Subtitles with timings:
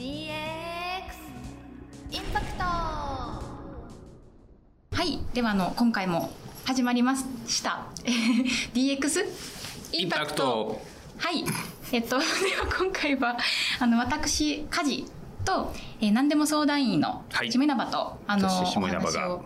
[0.00, 0.32] DX
[2.10, 3.42] インパクトは
[5.04, 6.30] いではあの今回も
[6.64, 7.84] 始まりました。
[8.72, 9.26] DX
[9.92, 10.80] インパクト
[11.18, 11.44] はい。
[11.92, 12.24] えっと では
[12.78, 13.36] 今回は
[13.78, 15.04] あの私家事
[15.44, 17.52] と、えー、何でも相談員のはい。
[17.52, 19.20] 下稲葉と、あのお私下稲葉が。
[19.20, 19.44] 話を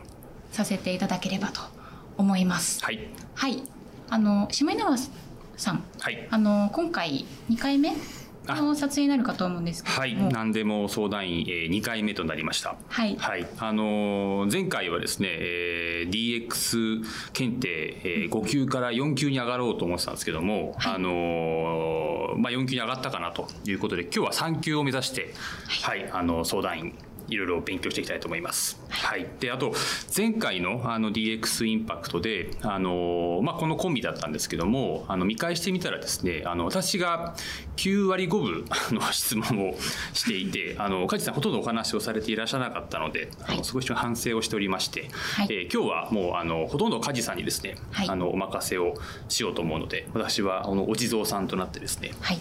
[0.53, 1.63] させていただければと
[2.17, 2.85] 思います。
[2.85, 3.09] はい。
[3.35, 3.61] はい。
[4.09, 4.97] あの下稲葉
[5.57, 5.83] さん。
[5.99, 6.29] はい。
[6.31, 7.97] あの今回2回目
[8.47, 10.15] の撮影になるかと思うんですけれどはい。
[10.15, 12.77] も何でも相談員、えー、2回目となりました。
[12.89, 13.17] はい。
[13.17, 13.47] はい。
[13.59, 17.03] あのー前回はですね、えー DX
[17.33, 17.69] 検定、
[18.05, 25.33] えー5級から4級に上がろうと思ってたんですけども、あのーまあ、4級に上がったかなということで今日は3級を目指して、
[25.83, 26.09] はい。
[26.13, 26.95] あの相談員
[27.29, 28.81] いろいろ勉強していきたいと思います。
[28.89, 29.73] はい、であと
[30.17, 37.35] 前回のあの DX インパクトであの、まあ、このコンビだったんですけどもあの見返してみたらですねあの私が
[37.77, 39.75] 9割5分あの質問を
[40.13, 43.59] していてあの梶さんほとんどお話をされていらっしゃらなかったのであはい。
[43.59, 45.49] の少し反省をしておりまして、はい。
[45.51, 48.09] えー今日はもうあのほとんど梶さんにですね、はい。
[48.09, 48.95] あのお任せを
[49.29, 52.41] しようと思うので私はあのお地蔵さんとなってですねはい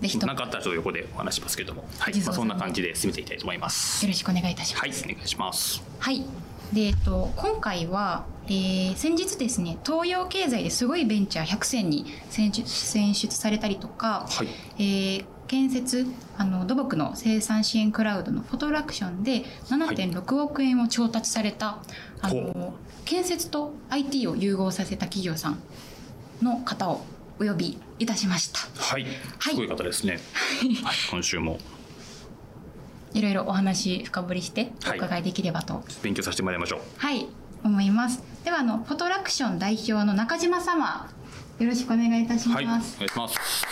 [0.00, 2.20] 何かあったらちょっと横でお話しますけども、はい。
[2.20, 4.04] まあ、そんな感じで進めていきたいと思います。
[4.04, 4.08] よ。
[4.08, 5.04] ろしくお願いいたします。
[5.04, 5.82] はい、お願いします。
[5.98, 6.24] はい。
[6.72, 14.48] で、えっと、今回は、えー先日ですね、東洋経済ですごいベンチャー100選に選出選出されたりとか、はい。
[14.78, 16.06] えー建設
[16.38, 21.80] あの土木の生産支援クラウドのフォトラクションで7.6億円を調達された、
[22.20, 25.58] あほの建設と IT を融合させた企業さん
[26.40, 27.00] の方を
[27.40, 28.60] お呼びいたしました。
[28.82, 30.20] はい、はいすごい方ですね。
[30.84, 31.58] はい、今週も
[33.14, 36.80] いろいろお話深掘りしておはい伺いできればと勉強させてもらいましょう。
[36.98, 37.26] はい、
[37.64, 38.22] 思います。
[38.44, 41.08] ではあのフォトラクション代表の中島様、
[41.58, 42.98] よろしくお願いいたしはい、お願います。
[42.98, 43.64] します。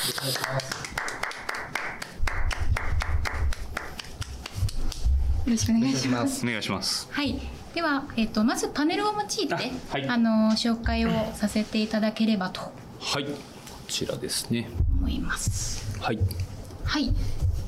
[5.44, 6.47] よろしくお願いします。
[6.47, 7.06] お願いします。
[7.10, 7.38] はい。
[7.75, 9.58] ではえっ、とまずパネルを用いてあ、
[9.91, 13.31] あはいの紹介をさせていただければとはい、こ
[13.88, 14.69] ちらですね。
[14.99, 15.99] 思います。
[16.00, 16.19] はい、
[16.84, 17.12] はい。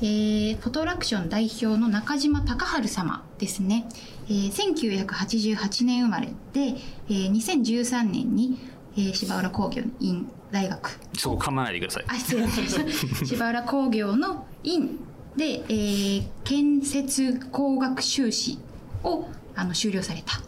[0.01, 3.87] えー、フォトラクション代表の中島隆春様ですね。
[4.27, 6.75] えー、1988年生まれで、
[7.09, 8.57] えー、2013年に、
[8.95, 12.05] えー、芝浦工業院大学そこ噛まないでください。
[12.07, 14.99] あ失礼しました 芝浦工業の院
[15.35, 18.59] で、えー建設工学修士
[19.03, 20.41] をあの修了された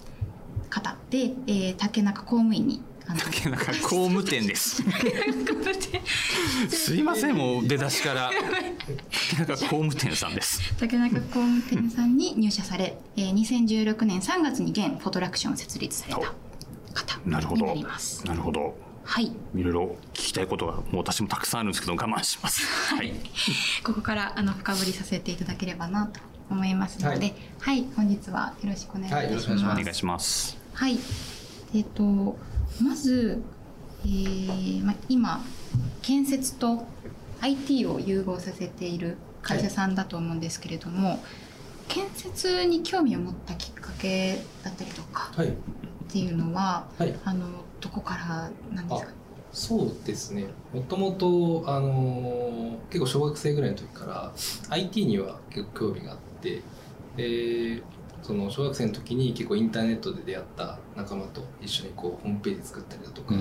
[0.69, 4.81] 方で、えー竹中公務員に竹中工務店です。
[6.69, 8.31] すいません、もう出だしから。
[9.37, 10.61] 竹中工務店さんです。
[10.79, 16.19] 竹中工務店さんに入社され、えー2016年3月に現フォトラクションを設立された
[16.93, 17.61] 方なるほど。
[17.61, 18.25] になります。
[18.25, 18.75] なるほど。
[19.05, 22.65] はいいろいろ聞きたいことが、もう私もたくさんあるんですけど、我慢します。
[22.95, 23.13] はい。
[23.83, 29.15] ここからあの深掘りさせていただければなと思いますので、はい、本日はよろしくお願いいたします。
[29.15, 30.57] はいよろしくお願いしまお願いします。
[30.73, 30.99] はい。
[31.75, 32.37] えっ、と
[32.81, 33.41] まず、
[34.05, 35.43] えーま、今
[36.01, 36.85] 建設と
[37.41, 41.21] IT を融合させている会社さんだと思うんですけれども、
[41.87, 45.51] 建設に興味を持ったきっかけだったりとかはい、っ
[46.09, 47.47] ていうのは、はい、あの
[47.81, 49.11] どこからなんですか？
[49.51, 50.45] そうですね。
[50.73, 54.31] もともとあのー結構小学生ぐらいの時から
[54.69, 56.61] IT には結構興味があって、
[57.17, 57.81] で
[58.23, 63.35] その小学生の時に結構インターネットで出会った仲間と一緒にこうホームページ作ったりだとか、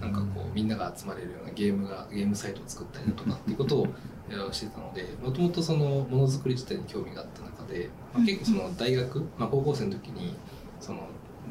[0.00, 3.88] なんかこうみんなが集まれるようなゲームがゲームサイトを作ったりだとかっていうことを
[4.30, 10.36] えーしてたので、もともとそのものづくり自体に興味があった中で、まあ、結構その大学、まあ高校生の時に
[10.80, 11.08] その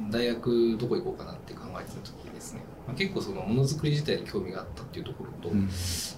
[0.09, 5.64] 大学どこ行こうかなって考えてた時にですね、まあ、結構そのものづくり自体に興味があったっていうところと、ま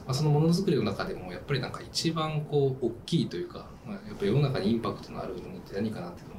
[0.07, 6.38] あ、そのものづくりの中でもやっぱりなんか一番こう大きいというか、まあ、やっぱり世の中にインパクトのあるものって何かなって考え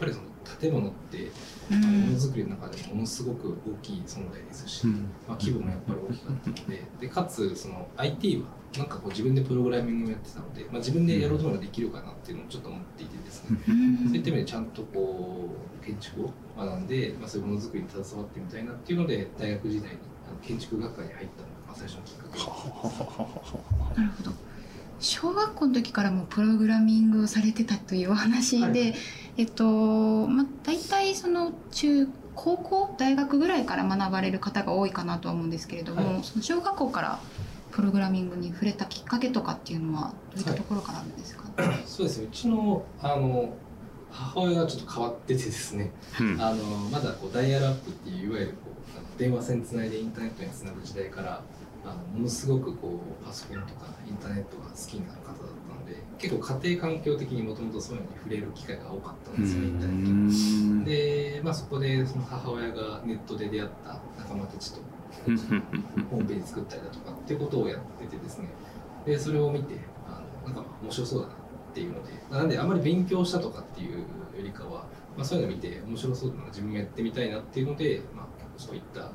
[0.00, 0.26] ぱりその
[0.58, 1.30] 建物ってう
[1.70, 14.08] あのものんづくりの中でもものすごく大きい存在ですし、まあ、規模もやっぱり大きかったのででかつその IT はなんかこう自分でプログラミングをやってたので、まあ、自分でやろうと思えばできるかなっていうのをちょっと思っていてですね、うん。
[14.08, 15.50] そういった意味でちゃんとこ
[15.82, 19.98] う建築を学んで、まあ、そういうものづくりに携わってみたいなっていうので大学時代に
[20.28, 22.46] あの建築学科に入ったのがまあ最初のきっかけです。
[23.96, 24.30] なるほど。
[25.00, 28.94] 小学校の時からもプログラミングをされてたというお話で、はい。
[29.38, 29.64] えっと
[30.26, 36.24] まあ大体その中高校大学ぐらいから学ばれる方が多いかなとは思うんですけれども、はい。
[36.24, 37.18] その小学校から
[37.70, 41.44] プログラミングに触れたきっかけとかっていうのはどういったところからなんですか、
[41.86, 42.26] そうですね。
[42.26, 43.54] うちのあの
[44.10, 45.92] 母親がちょっと変わっててですね。
[46.20, 46.40] うん。
[46.40, 48.70] あのまだこうダイヤルアップっていういわゆるこ
[49.16, 51.42] う電話線つないでインターネットにつなぐ時代から
[51.84, 55.36] あのものすごくこうパソコンとかインターネットが好きな方だっ
[55.68, 64.80] たので結構家庭環境的にもともとそういうのに触れる機会が多かったんですよ、インターネットで、まあ、そこでその母親がネットで出会った仲間たちと
[66.10, 68.48] ホームページ作ったりだとかっていうことをやっててですね。
[69.04, 71.36] でそれを見てあのなんか面白そうだなっ
[71.72, 74.04] ていうのでなんであんまり勉強したとかっていうよ
[74.42, 74.86] りかは、
[75.16, 79.10] まあ、そういうのを見て面白そうだな自分もやってみたいなっていうので、まあ、そういった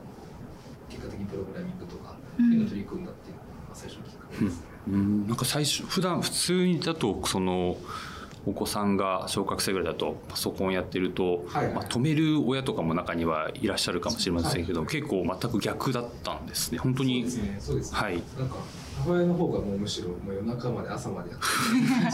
[0.89, 3.05] 結果的にプログラミングとかいうのを取り組ん。
[3.05, 4.63] だっていうのが、まあ、最初のきっかけです。
[4.87, 7.77] うん、なんか最初普段普通にだとその
[8.45, 16.77] お子さんが小学生ぐらいだとパソコンやってると、はいはい、まあ、止める親とかも中にはいらっしゃるかもしれませんけど、はい、結構全く逆だったんですね。
[16.77, 17.27] 本当に。
[17.59, 17.97] そうですね。
[17.99, 18.21] ね、はい。
[18.37, 18.57] なんか
[18.97, 21.39] 母親の方がもうむしろもう夜中まで朝までやっ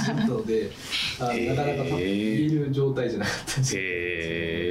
[0.06, 0.71] てる ので
[1.19, 3.77] あなかなかいる状態じゃなかったです。
[3.77, 4.70] へえな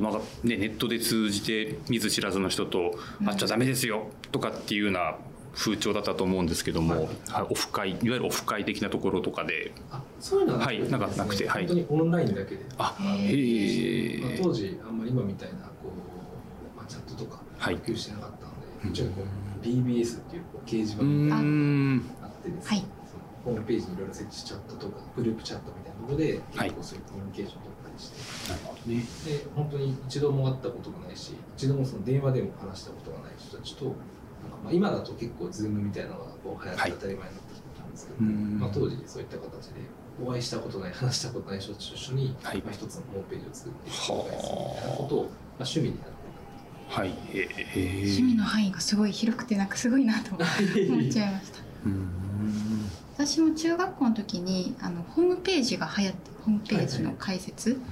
[0.00, 5.16] どなんか、ね、ネットで通じて見ず知らずの人と「会っちゃダメですよ」とかっていうような
[5.54, 12.64] 風潮だったと思うんですけども、はい、オフ会いわゆるオフ会的なところとかであそういうのは、はい、なんかなくて、はい、本当にオンラインだけで。
[12.78, 15.92] あへえ、まあ、当時あんまり今みたいなこ
[16.74, 18.52] う、まあ、チャットとか普及してなかったの
[18.82, 22.84] で、はい、ちょっとこう BBS っていうこう掲示板みたいなあってですね、はい、
[23.44, 28.10] ホームページにいろいろ設置チャットとかグループチャットみたいなところで結構そういうコミュニケーションとかにし
[28.46, 33.94] て、なるほどね、で本当に一度も会ったこともないし一度もその電話でも話したことがない人たちと
[34.64, 39.80] まあ、今だと結構 Zoom みたいなのがこう流行って当たり前になってきたんですけど、はい、まあ、当時そういった形で
[40.22, 46.12] お会いしたことない話したことない人と一緒に、はい、まあ、一つのホームページを作って紹介するみたいなことを、まあ、趣味になって
[46.88, 50.46] はい、えー、趣味の範囲がすごい広くてなんかすごいなと思っ
[51.08, 51.62] ちゃいました。
[53.14, 57.86] 私も中学校の時にあのホームページが流行ってホームページの解説、はいはい、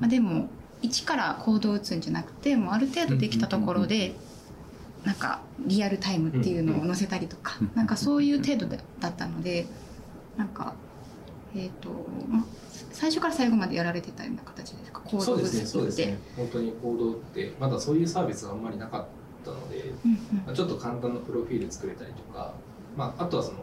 [0.00, 0.48] まあ、でも
[0.82, 4.14] 一からコードを打つんじゃなくてもうある程度できたところで
[5.04, 9.66] なんかリアルタイムっていうのを載せたりとか、なんかそういう程度だったので
[10.36, 10.74] なんか
[11.54, 11.88] えっ、ー、と、
[12.28, 12.44] ま、
[12.92, 15.00] 最初から最後までやられてたような形ですか？
[15.00, 16.18] コードそうですねそうですね。
[16.36, 19.06] 本当にコードってまだそういうサービスがあんまりなかっ
[19.44, 20.18] たので、うん
[20.48, 22.52] うん、ちょっと簡単なプロフィール作れたりとか、
[22.96, 23.58] まあ、あとはその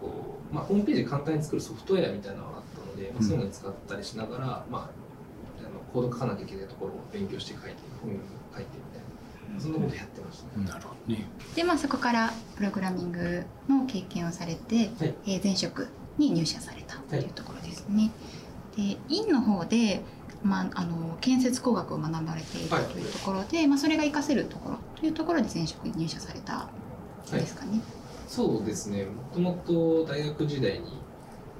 [0.00, 2.51] こう、まあ、ホームページ簡単に作るソフトウェアみたいなのがあったの
[3.02, 4.90] で、まあ、そういうのに使ったりしながら、まあ、
[5.58, 7.68] あのコード書かなきゃいけないところを勉強して書いて
[8.00, 8.10] 本
[8.54, 10.64] 書いてみたいなそんなことやってましたね。
[10.66, 11.26] なるほどね。
[11.54, 18.10] でまあそこからプログラミングの経験をされて、はい、えー、前職に入社されたというところですね。
[18.76, 20.02] はい、で院の方で
[20.42, 26.68] まあ、あの建設工学を学ばれているというところで、はい、まあ、それが活かせるところというところで前職に入社された
[27.30, 27.80] ですかね。
[28.26, 31.00] そうですねもともと大学時代に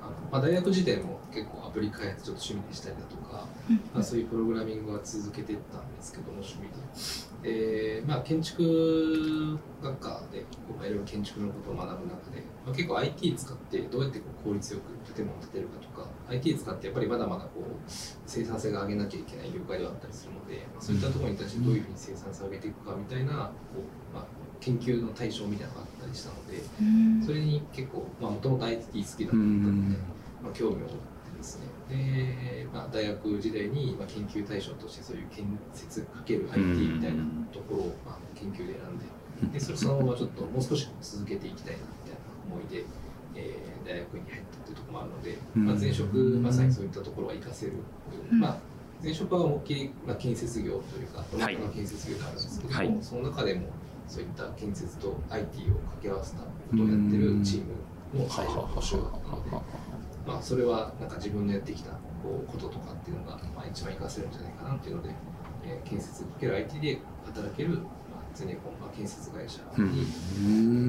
[0.00, 7.32] あの、まあ、大学時代も結構アプリ開発ちょっと趣味でしたりだとか、うん、まあ、そういうプログラミングは続けていったんですけども趣味で。
[7.42, 17.64] で、まあ、建築学科で僕はいろいろ建築のことを学ぶ中で、まあ、結構 IT 使ってどうやってこう効率よく建物を建てるかとか IT 使ってやっぱりまだまだこう
[18.26, 24.26] 生産性が上げなきゃいけない業界ではあったりするので、まあ、そういったところに対してどういうふうに生産性を上げていくかみたいなこう、まあ、
[24.60, 29.98] 研究の対象みたいなのがあったりしたのでそれに結構もともと IT 好きだったので、
[30.42, 31.66] まあ、興味を持ってですね。
[31.88, 39.04] で、まあ、大学時代に、まあ、研究対象としてそういう建設かける IT みたいなところを、まあ、研究で選んで
[39.52, 42.20] でそれそのままちょっともう少し続けていきたいなみたいな
[42.54, 42.84] 思いで、
[43.34, 47.72] えー、大学院に入ったというところもあるので、まあ、前職まさにそういったところは活かせる、
[48.30, 48.56] まあ、
[49.02, 53.66] 前職は思いっきり、まあ、建設業というか大学の建設業があるんですけども、はい、その中でも
[54.06, 56.46] そういった建設と IT を掛け合わせたこ
[56.76, 57.64] とをやってるチー
[58.14, 59.81] ムの最初の募集だったので。
[60.26, 61.90] まあ、それはなんか自分のやってきた
[62.22, 65.10] こうこととかっていうのが、まあ、一番活かせるんじゃないかなっていうので、
[65.64, 70.06] えー、建設かける IT で働ける、まあ、ゼネコン、まあ、建設会社に、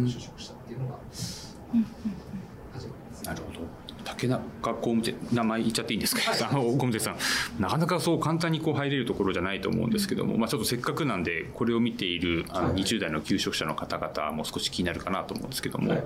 [0.08, 3.60] 就職したっていうのが始まりです、ね、なるほど。
[4.04, 7.18] 竹中工務店名前言っちゃっていいんですか、はい、あの工務店さん。
[7.62, 16.04] なかなかそう簡単にこう入れるところじゃないと思うんですけども、まあ、ちょっとせっかくなんでこれを見ているあの20代の求職者の方々も少し気になるかなと思うんですけども、はいい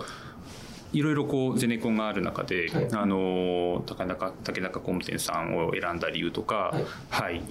[0.93, 7.41] ろいろこうゼネコンがある中で、はい、あの竹中竹中工務店さんを選んだ理由とか、はい、はい、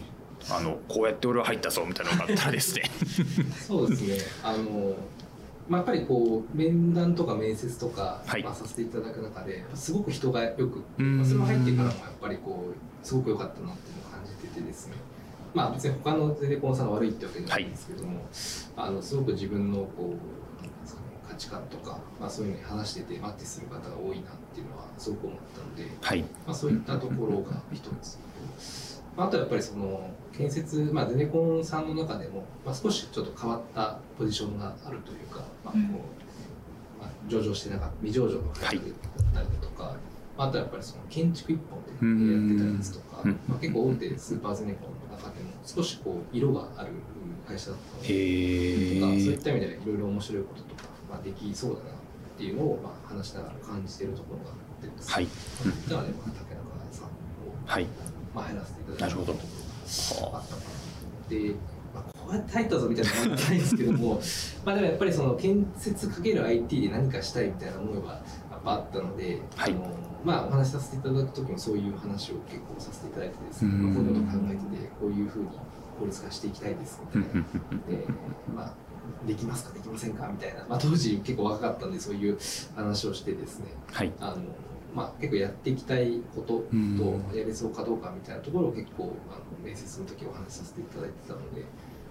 [0.50, 2.82] あのこうやって俺は入ったぞみたいなのがあったらですね。
[3.66, 4.18] そうですね。
[4.42, 4.94] あの
[5.68, 14.94] まあ、やっぱりこう面談とか面接とか、はい、まあ、させていただく中ですごく人がよく、まあ、それも入ってからもやっぱりこうすごく良かったなっていうのを感じててですね。
[15.54, 18.24] まあ別に他のゼネコンさんが悪いってわけじゃないんですけども、はい、
[18.76, 20.16] あのすごく自分のこう
[21.36, 26.20] 価値観とか、まあ、そういうのに話しててマッチする方が多いなっていうのはすごく思ったので、はい。
[26.20, 28.18] まあ、そういったところが一つ。
[29.16, 38.84] まあ、あとやっぱりその建設、まあ、ゼネコンさんの中でも、まあ、少しちょっと変わったポジションがあるというか、まあこうまあ、上場してなかった未上場の会社
[39.34, 39.96] だったりとか、
[40.38, 46.90] あとはやっぱりその建築一本でやってたりですとか、うんまあ、結構大手スーパーゼネコンの中でも少しこう色がある
[47.48, 50.85] 会社だったので、へとかそういえった意味ではいろいろ面白いこととか、まあ、
[51.26, 55.26] できそうだなっていうのをまあ話しながら感じているところがあってですね、はい。
[55.26, 55.74] そうい。
[55.74, 57.10] ったので、まあ、竹中さんを、
[57.66, 57.86] はい。
[58.34, 60.56] まあ、入らせていただいたところがあった
[61.28, 61.54] で、
[61.94, 64.20] まあ、こうやって入ったぞみたいなのはないんですけども
[64.64, 68.14] まあでもやっぱりその建設かける IT で何かしたいみたいな思いは
[68.50, 69.72] やっぱあったので、はい。
[69.72, 69.90] あの
[70.24, 73.82] まあ、お話しさせていただく時もそういう話を結構させていただいてですね、うん。
[73.86, 75.48] まあこういうことを考えててこういうふうに
[75.98, 77.40] 効率化していきたいですみたいな。
[77.88, 78.06] で
[78.54, 78.74] まあ、
[79.26, 79.72] できますか？
[79.74, 80.28] できませんか？
[80.28, 82.38] みたいな、まあ、当時結構若かったんでそういう
[82.74, 83.66] 話をしてですね。
[83.92, 84.12] はい。
[84.20, 84.36] あの、
[84.94, 86.98] まあ、結構やっていきたいことうん。
[87.30, 91.62] とやれそうかどうかみたいなところを結構あの面接の時お話しさせていただいてたので、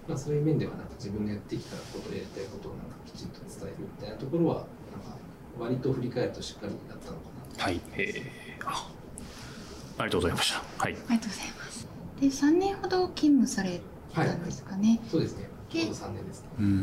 [0.08, 5.18] まあ、そういう面ではなんか自分のやってきたことやりたいことをなんかきちんと伝えるみたいなところはなんか
[5.60, 7.56] 割と振り返るとしっかりだったのかな。
[7.58, 7.62] と。
[7.64, 7.82] はい。
[7.98, 8.68] えー。
[8.68, 8.90] あ
[9.98, 10.60] ありがとうございました。
[10.84, 10.94] はい。
[10.94, 11.88] ありがとうございます。
[12.20, 13.80] で、3年ほど勤務され
[14.14, 15.00] たんですかね。
[15.10, 16.50] そうですねちょうでど3年ですね。
[16.60, 16.82] ううんうんう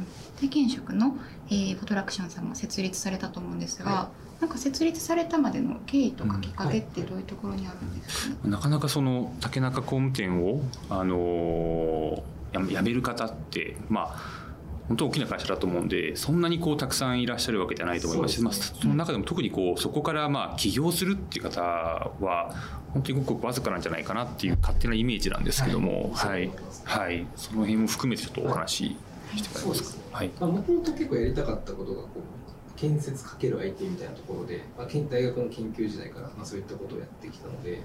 [0.00, 0.50] ん。
[0.50, 1.16] で現職の、
[1.48, 8.50] えー、フォトラクションさんも設立されたと思うんですが、はなんか設立されたまでの経緯とかうんきっかけってどういうところにあるんですかね？
[8.50, 12.22] なかなかその竹中工務店を、あのー
[12.54, 14.44] や辞める方ってまあ
[14.88, 18.34] 本当大きな会社だと思うんでそんなにこうたくさんいらっしゃるわけじゃないと思います。
[18.34, 18.44] しそね。
[18.44, 22.54] まあ、その中でも特にこうそこからまあ起業するっていう方は
[22.94, 26.44] 本当にごくわずかなんじゃないかなっていう勝手なイメージなんですけどもははい。
[26.46, 26.50] い、
[26.84, 27.26] はい。
[27.36, 28.96] その辺も含めてちょっとお話ししてもら
[29.34, 29.58] えますか？
[29.58, 30.04] そうですね。
[30.12, 30.30] はい。
[30.40, 37.80] まあ、もともと結構やりたかったことがこう建設かける IT みたいなところで、まあ、県大学の研究時代から、まあ、そういったことをやってきたので、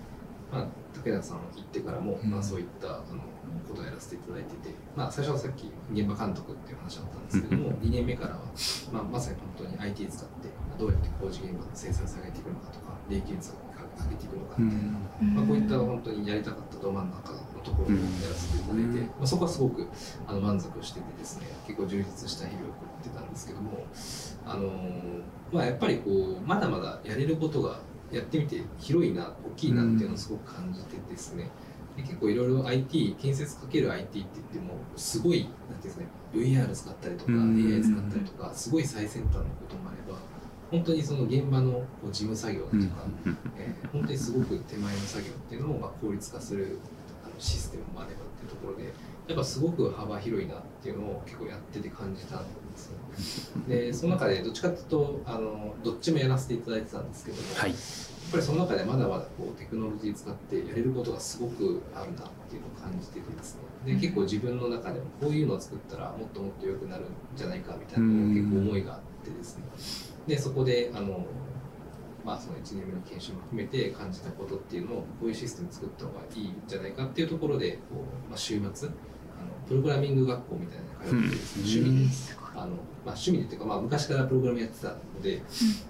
[0.51, 2.29] まあ、竹中さん行ってからも、うん。
[2.29, 3.21] まあ、そういったあの
[3.67, 8.41] ことをやらせていただいてて、まあ、最初はさっき現場監督っていう話だったんですけども、2年目からは、
[8.93, 13.53] まあ、まさに本当に IT 使ってまあどうやって工事現場の生産性を上げていくのかとか利益率を
[14.03, 14.81] 上げていくのかみたい
[15.21, 19.87] まあ、こういった本当にやりたかったど真ん中のところをやらせていただいて、うんまあ、そこはすごく
[20.25, 23.85] あの満足しててですね結構充実した日々を送ってたんですけども、
[24.45, 27.79] あのーまあ、やっぱりこうまだまだやれることが
[28.11, 31.49] やってみて広いな大きいなっていうのをすごく感じてですね、
[31.95, 37.55] で結構いろいろ IT 建設かける IT って言ってもすごいなんていうんですかね VR 使ったりとかうん。
[37.55, 40.17] AI 使ったりとかすごい最先端のこともあれば
[40.71, 42.77] 本当にその現場のこう事務作業だとか、
[43.25, 46.77] うんえー本当にすごく手前の作業っていうのをまあ効率化する
[47.23, 48.93] あのシステムもあればっていうところで
[49.27, 53.61] やっぱすごく幅広いなっていうのを結構やってて感じたんですよ。
[53.67, 57.69] でその中でどっちかっていうとあのどっちもやらせていただいてたんですけども、はい。
[57.71, 63.93] やっぱりその中でまだまだこうテクノロジー使ってやれることがすごくあるなっていうのを感じててですね。
[63.93, 69.63] で結構自分の中でもこういうのを作ったらもっともっと良くなるんじゃないかみたいな結構思いがあってですね
[70.29, 71.25] でそこであの
[72.23, 77.79] まあその1年目の研修も含めて感じたことっていうのをこういうシステム作った方がいいんじゃないかっていうところでこ
[78.27, 78.97] う、まあ、週末あの
[79.67, 82.69] プログラミング学校みたいなのに通ってですね、趣味ですあの、まあ、
[83.05, 85.41] 趣味でっていうか、まあ、昔からプログラムやってたので、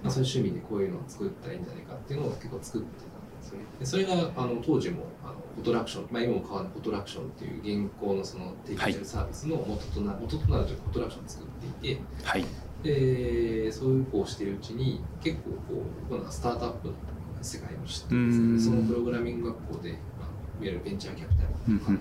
[0.02, 3.64] まあ、そういう趣味でこういうのを作ったらいいんじゃないかっていうのを結構作ってたんですよね。
[3.78, 11.46] でそれがあの当時もあのフォトラクション、まあ、今も変わらないフォトラクションっていう現行のその提供してるサービスの元とな,、元となるというかフォトラクションを作っ
[11.80, 12.44] ていてはい
[12.82, 16.94] でそういうこうしてるうちに結構こう今度はスタートアップの
[17.42, 18.56] 世界を知ってですうん。
[18.56, 20.00] ねそのプログラミング学校で、まあ、いわ
[20.60, 21.92] ゆるベンチャーキャピタルとか、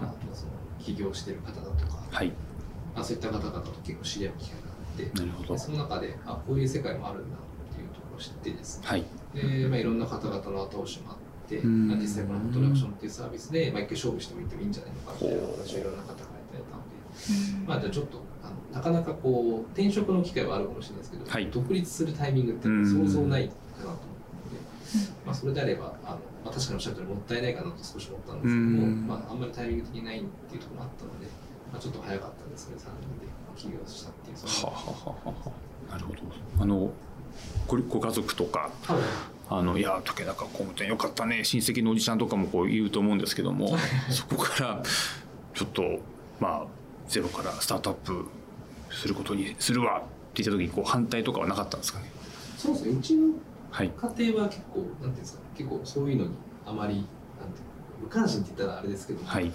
[0.00, 2.28] まあ、その起業してる方だとか、はい
[2.94, 7.30] まあ、そういった方々と結構知り合う機会があってその中であこういう世界もあるん。
[7.30, 9.98] だっていうところを知ってですねはいで、まあ、いろん。
[9.98, 11.88] な方々の後押しもあって、うん。
[11.88, 14.72] まあ、実際このフォトラクションっていうサービスで、まあ、一回勝負してみてもいいん。
[14.72, 15.96] じゃないのかみたいな話をいろん。
[15.96, 18.22] な方からいただいたので、まあ、じゃあちょっと
[18.78, 21.50] なかなかこう転職の機会はあるかもしれないですけど、はい。
[21.50, 29.06] 独立するタイミングって想像ないかなと思うので、まあ、それであればあの、まあ、確かにおっしゃる通りもったいないかなと少し思ったんですけども、うん。
[29.06, 31.26] まあ、あんまりタイミング的にないっていうところもあったので、
[31.72, 35.52] まあ、ちょっと早かったんですけど3人で起業したっていうはあはあは。
[35.90, 36.18] なるほど。
[36.62, 36.90] あの
[37.66, 38.98] ごご家族とかはい。
[39.50, 43.78] あのいや竹中工務店よかったね親戚のおじちゃんとかもこう言うと思うんですけども
[44.10, 44.82] そこから
[45.54, 45.82] ちょっと
[46.38, 46.66] まあ
[47.08, 48.26] ゼロからスタートアップ
[48.98, 50.00] することにするわっ
[50.34, 52.10] て言った時にこう反対とかはなかったんですかね？
[52.56, 52.90] そうですね。
[52.92, 53.34] うちの
[53.70, 53.90] はい。
[53.90, 56.30] 家庭は結構なんていうんですか結構そういうのに
[56.66, 57.08] あまりなんていうの
[58.02, 59.52] 無関心って言ったらあれですけども、はい。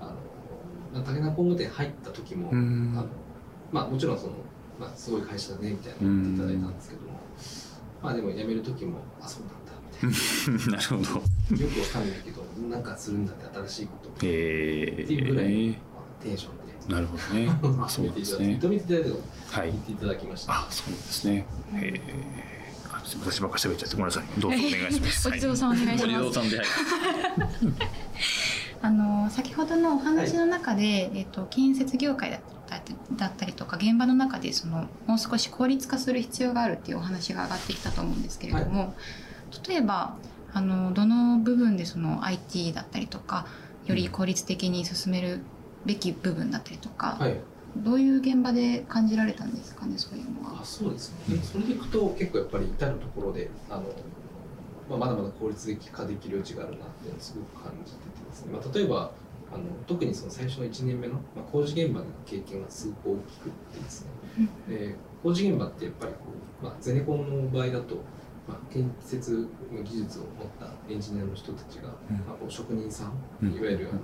[0.00, 0.10] あの
[0.94, 2.94] まあ竹中工務店入った時も、うん。
[2.96, 3.08] あの
[3.70, 4.32] まあもちろんその、
[4.80, 7.08] まあ、すごい会社だねみたいな言っていただいたんですけども、
[8.02, 10.76] まあでも辞める時もあそうなんだみたいな。
[10.78, 11.00] なるほど。
[11.62, 15.76] よくわかんないけどなんかするんだって新しいことっていうぐらいの、ー、ま
[16.20, 17.48] あテンションでなるほどね。
[17.82, 18.58] あそうですね。
[18.60, 18.86] 認めてい。
[18.86, 19.10] ただいて
[19.50, 19.70] はい。
[19.70, 20.52] 言っていただきました。
[20.52, 22.00] あそうですねへえ
[22.92, 24.24] あ私ばっか喋っちゃってごめんなさい。
[24.40, 25.28] どうぞお願いします。
[25.28, 26.08] お地蔵さんお願いします。
[26.08, 26.66] お地蔵さんではい
[28.82, 32.44] あの先ほどのお話の中で、えっと建設業界だった
[33.16, 38.94] だったりとか現場の中でそのもう少し効率化する必要があるっていうお話が上がってきたと思うんですけれども、
[39.66, 40.16] 例えば
[40.52, 43.46] あのどの部分でその IT だったりとか
[43.86, 45.40] より効率的に進める
[45.84, 47.36] べき部分だったりとか、はい。
[47.76, 50.60] どういう現場で感じられたんですかねそういうのは。
[50.60, 53.82] あそうですね、でそれでいくと結構やっぱり至る所であの、
[54.88, 59.10] まあ、まだまだ効率的化できる余地があるなっていうのをすごく感じててですね、まあ、例えば
[59.52, 64.10] あの特にその最初の1年目の、まあ、工事現場での経験がすごく大きくってですね。
[64.68, 66.18] で工事現場ってやっぱりこ
[66.62, 67.96] う、まあ、ゼネコンの場合だと、
[68.46, 72.16] まあ、建設の技術を持ったエンジニアの人たちが、うん。
[72.18, 73.46] まあ、こう職人さん。
[73.46, 74.00] いわゆるあの、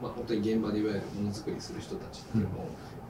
[0.00, 2.68] まあ、本当に現場でいわゆるものづくりする人たちっていうのを、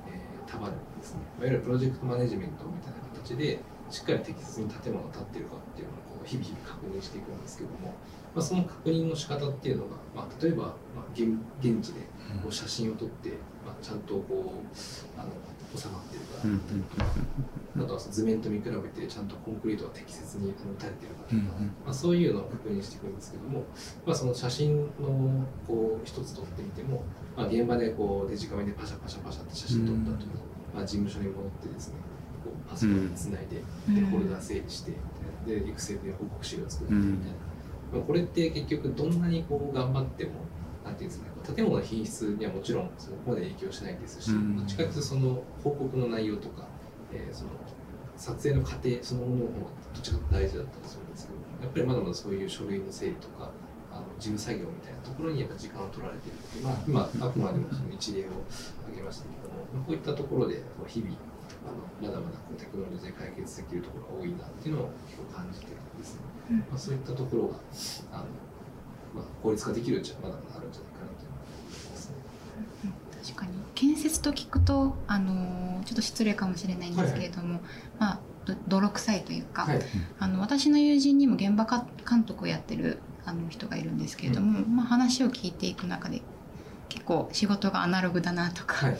[0.08, 3.58] えー束ねてですね、いわゆるプロジェクトマネジメントみたいな形で
[3.90, 7.94] しっかり適切に建物が建っているかっていうのをこう日々日々確認していくんですけども、
[8.34, 12.00] まあ、その確認の仕方っていうのが、まあ、例えば、まあ、現現地で
[12.42, 13.30] こう写真を撮って、
[13.64, 15.30] まあ、ちゃんとこうあの
[15.76, 16.60] 収まってるかうん
[17.82, 21.42] あとはその図面と見比べてちゃんとコンクリートが適切に打たれてるかとか、
[21.84, 23.64] まあ、そういうのを確認していくんですけども、
[24.06, 27.04] まあ、その写真のこう一つ撮ってみても、
[27.36, 30.32] まあ、現場でこうデジカメでパシャパシャパシャって写真撮った後に、
[30.74, 31.94] まあ、事務所に戻ってですね
[32.44, 33.94] こうパソコンにつないで,、うん。
[33.96, 34.92] でフォルダ整理して
[35.46, 37.36] でエクセルで報告資料を作ってみたいな、
[37.94, 40.30] まあ、これって結局どんなにこう頑張っても
[40.84, 41.56] なんていうんですかね。
[41.56, 44.56] 建物の品質にはもちろんそこまで影響しないですし、うん。
[44.56, 46.68] どっちかというとその報告の内容とか、
[47.12, 47.50] えーその
[48.16, 53.50] 撮影の過程そのものの方がどっちかと大事だったりするんですけどやっぱりまだまだそういう書類の整理とか
[53.90, 58.46] あの事務作業みたいなところにやっぱ時間を取られているので、まあ、今あくまでもその一例を
[58.86, 61.14] 挙げましたけどもこういったところでこう日々
[61.66, 66.20] あのまだまだこうテクノロジーで解決できるところが多いなっていうのを結構感じてるんですね。
[66.70, 67.58] まあ、そういったところが
[68.12, 68.26] あの、
[69.14, 72.14] まあ、効率化できるうちはまだまだあるんじゃないかなという思いますね。
[73.24, 73.52] 確かに。
[73.74, 77.60] 建設と聞くと、あのーちょっと失礼かもしれないんですけれども、
[77.98, 79.80] まあど泥臭いというか、はい。
[80.18, 86.22] あの私の友人にも現場か監督をやってるあの人がいるんですけれども、まあ、話を聞いていく中で
[86.88, 88.98] 結構仕事がアナログだなとか、はい。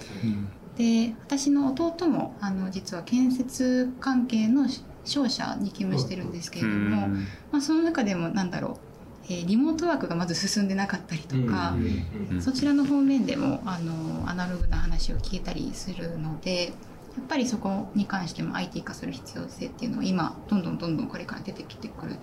[0.76, 4.66] で私の弟もあの実は建設関係の
[5.04, 7.08] 商社に勤務してるんですけれども、
[7.52, 8.93] まあ、その中でもなんだろう、
[9.28, 11.84] えーリモートワークがまず進んでなかったりとか、うんう
[12.32, 22.16] んうんそちらの方面でもあのアナログな話を聞いたりするのでやっぱりそこに関しても IT 化する必要性っていうのは今どんどんどんどんこれから出てきてくる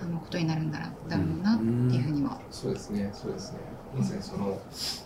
[0.00, 1.64] あのことになるんだろうなって
[1.96, 2.40] いうふうには。
[2.50, 3.58] そうですね、そうですね。
[3.96, 4.60] まさにその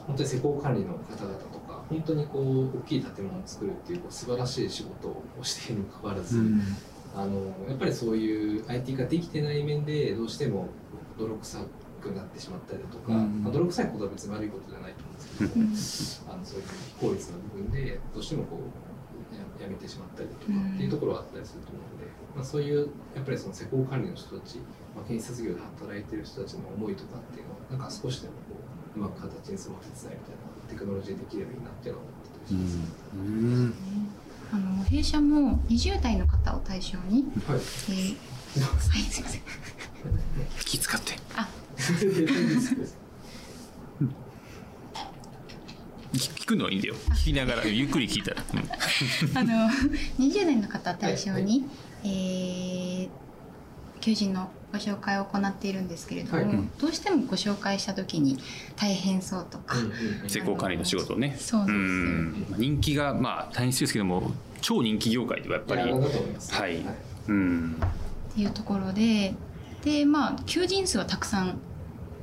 [0.07, 6.39] 本当に施工管理の方々とか、本当にこう大きい建物を作るっていうこう素晴らしい仕事をしているにもかかわらず、
[7.15, 10.69] あのやっぱりそういう IT 化できてない面でどうしても
[11.19, 11.59] 泥臭
[12.03, 16.67] くなってしまったりだとか、うんまあ、泥臭いことは別に悪いことじゃないと思うんですけども、あのそういう
[16.99, 24.59] 非効率な部分でどうしてもこうややめてしまったりだとかっていうところはあったりすると思うので、まあ、そういうやっぱりその施工管理の人たち、
[24.95, 28.59] まあ、建設業で働いてる人たちの思いとかっていうのをなんか少しでもこ
[28.97, 32.79] ううまく形にするお手伝いみたいなテクノロジーできればいいなっていうのは思ってたりします。
[33.15, 33.75] うん。
[34.53, 37.57] あの弊社も20代の方を対象に、はい。
[37.57, 39.43] えーはいすいません。
[40.65, 41.13] 気使って。
[41.37, 41.49] あ。
[46.13, 46.95] 聞聞くのはいいんだよ。
[47.15, 49.71] 聞きながらゆっくり聞いたら、う んあの
[50.19, 51.65] 20代の方を対象に、
[52.05, 53.09] えー
[54.03, 56.69] 求人のご紹介を行っているんですけれども、はい。
[56.79, 58.37] どうしてもご紹介した時に
[58.75, 59.77] 大変そうとか、
[60.27, 61.37] 施工管理の仕事をね。
[61.39, 66.53] そうですんまあ人気がまあ大変ですけども超人気業界ではやっぱりいやだと思います。
[66.53, 66.85] はい。
[67.29, 67.77] うん
[68.33, 69.35] っていうところで
[69.85, 71.59] でまあ求人数はたくさん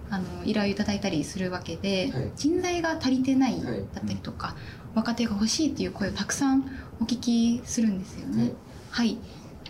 [0.09, 2.31] あの依頼をいただいたりするわけで、はい。
[2.35, 4.55] 人材が足りてないだはいったりとか、
[4.95, 6.65] 若手が欲しいっていう声をたくさん
[6.99, 8.53] お聞きするんですよね。
[8.89, 9.19] はい、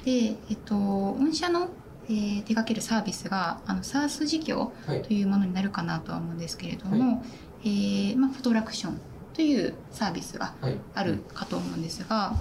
[0.06, 1.68] で、えっと、御社の、
[2.08, 5.02] えー手掛けるサービスがあの SARS 事業はい。
[5.02, 7.22] というものになるかなとは思うんですけれども、
[7.64, 9.02] えーまあ、フォトラクション
[9.34, 10.78] というサービスがはい。
[10.96, 12.34] あるかと思うんですが、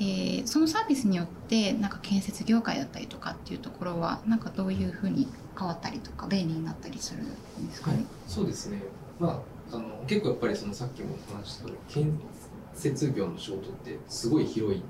[0.00, 5.28] えーそのサービスによってなんか建設業界だったりとかっていうところはなんかどういうふうに
[5.58, 8.82] 変わったりとか便利になったりするんですかはいね。、そうですね。
[9.18, 12.12] まあ、あの結構やっぱりそのさっきもお話しした建
[12.74, 14.82] 設業の仕事ってすごい広い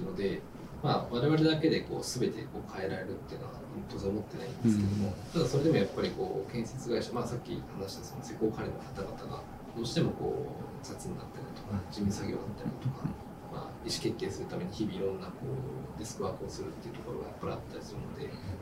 [0.00, 0.40] ので、
[0.82, 3.54] まあ我々だけでこう全てこう変えられるっていうのは
[3.90, 9.42] 当然思ってないんですけども、ただそれでもやっぱりこう建設会社、まあさっき話したその施工管理の方々が
[9.76, 13.25] どうしてもこう雑になったりだとか事務作業だったりだとか。
[13.86, 17.94] まあ、意思決定するために日々いろんなこうデスクワークをするっていうところがやっぱりあったりす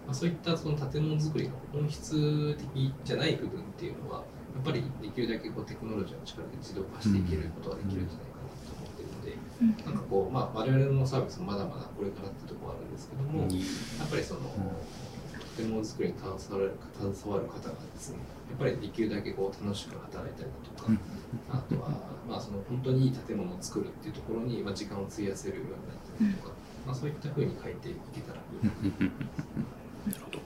[0.09, 4.23] あ、そういったその建物作りの本質的じゃない部分っていうのは
[4.55, 9.95] やっぱりできるだけこうテクノロジーの力で自動化していけることができるんじゃないかなと思ってるので、うん。
[9.95, 12.93] なんかこう、まあ、我々のサービスもまだまだこれからってところはあるん。
[12.93, 14.41] ですけども、やっぱりその、
[15.57, 20.93] 建物作りに携わる携わる方がですねやっぱりできるだけこう楽しく働いたりだとか、
[21.51, 21.91] あとは、
[22.29, 25.81] まあ、その本当にいい建物を作るっていうところに、まあ、時間を費やせるようになっ
[26.19, 26.55] たりとか、
[26.87, 29.05] まあ、そういったふうに書いていけたらいいなと。
[30.11, 30.39] なるほど。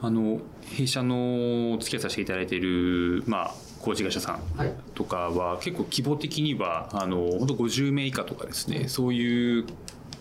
[0.00, 4.74] あの弊社のお付き合いさせていただいている、まあ、工事会社さんはい。
[4.94, 9.66] とかは結構規模的にはあの本当50名以下とかですねそういう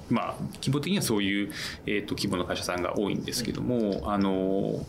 [0.09, 1.51] まあ規模的にはそういう、
[1.85, 4.85] えー、と規模の会社さんが多いんですけどもあの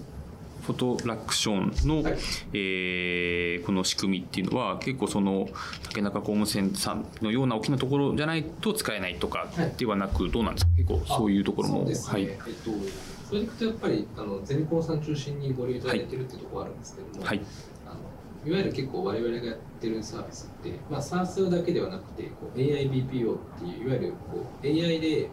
[0.68, 2.18] フォトラクションの、はい。
[2.52, 5.48] えーこの仕組みっていうのは結構その
[5.82, 10.70] 竹中工務店さんのような大きなところじゃないと使えないとかはいではなくどうなんですか？
[10.76, 12.22] 結構そういうところもはい。
[12.22, 12.70] えっと、
[13.28, 17.40] それでいくとやっぱりあのゼネコンさん中心にご利用いただいてるってところはあるんですけども、はい。
[17.86, 17.94] あの
[18.46, 25.28] いわゆる結構我々がやってるサービスって、まあ、SARS だけではなくてこう AIBPO っていういわゆるこう AI で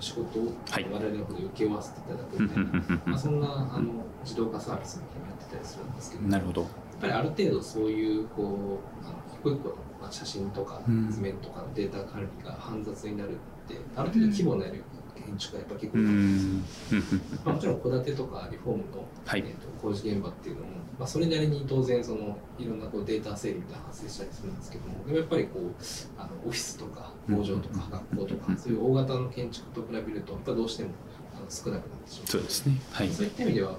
[0.00, 0.86] 仕事をはい。
[0.92, 3.02] 我々のことを請け負わせていただくうんみたいな、うんうん。
[3.06, 6.60] まあ、そんなあの自動化サービスみたいなのやってたりするんですけどなるほど。
[6.62, 11.10] やっぱりある程度そういうこうあの一個一個の、まあ、写真とかうん。
[11.10, 13.34] 図面とかのデータ管理が煩雑になるっ
[13.66, 14.84] てある程度規模のある
[15.24, 16.10] 建築がやっぱ結構う多い。
[16.10, 17.22] んですよんうん。
[17.44, 19.40] まあ、もちろん戸建てとかリフォームの、はい。
[19.40, 25.72] えー、と工事現場っていうのも、まあ、それなりに当然そのいろんなこうデータ整理みたいな発生したりするんですけどもでもやっぱりこう
[26.18, 30.90] あのオフィスとか工場とか学校とか、そういう大型の建築と比べるとやっぱどうしても
[31.36, 32.30] あの少なくなってしまう。
[32.30, 32.80] そうですね。
[32.90, 33.08] はい。
[33.10, 33.78] そういった意味では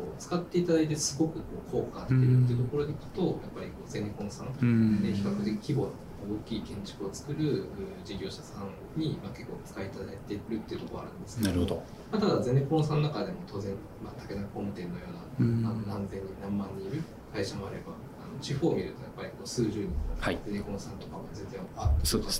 [0.00, 5.02] こう使っていただいてすごくこう効果が出てるっていうところでいくと、やっぱりこうゼネコンさんうん。
[5.02, 7.66] で比較的規模の大きい建築を作るう
[8.04, 11.82] 事業者さんに、まあ、結構使いいただいてるっていうところはあるんですけどなるほど。
[12.12, 15.66] まあ、ただゼネコンさんの中でも当然、まあ、竹中工務店のような、うん。
[15.66, 20.38] あの何千人何万人いる会社もあればあの地方を見るとやっぱりこう数十人のはい。
[20.44, 22.32] ゼネコンさんとかも全然あったりするので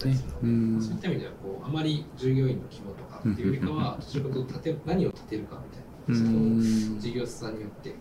[0.85, 4.45] そういった意味ではこうあまり従業員の規模とかっていうよりかはどちらかと
[4.85, 7.95] 何を建てるかみたういな事業者さんによって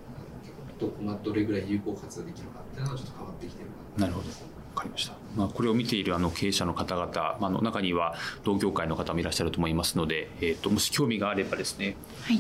[0.80, 4.34] どこまどれぐらい有効活用できるかっていうのはちょっと変わってきてるかなるほどわ
[4.76, 5.14] かりました。
[5.36, 12.40] まあ、これを見ているあの経営者の方々、まあ、あの中には同業界の方もいらっしゃると思いますので、えっ、と、もし興味があればですね、はい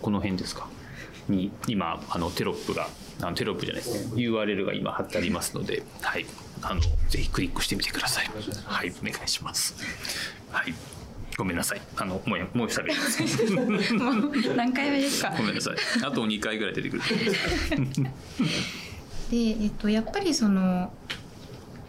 [0.00, 0.68] この辺ですか？
[1.28, 2.88] に、今、あのテロップが、
[3.20, 6.26] あのテロップじゃないですね、URL が今貼ってありますので、はい、
[6.62, 8.30] あの、ぜひクリックしてみてください。
[8.64, 9.74] はい、お願いします。
[10.50, 10.74] はい。
[11.38, 11.80] ごめんなさい。
[11.96, 13.22] あの、もうや、もう喋ります。
[13.54, 13.68] もう
[14.56, 15.32] 何回目ですか？
[15.36, 15.74] ごめんなさい。
[16.04, 17.02] あと2回ぐらい出てくる。
[19.30, 20.92] で、えっと、やっぱりその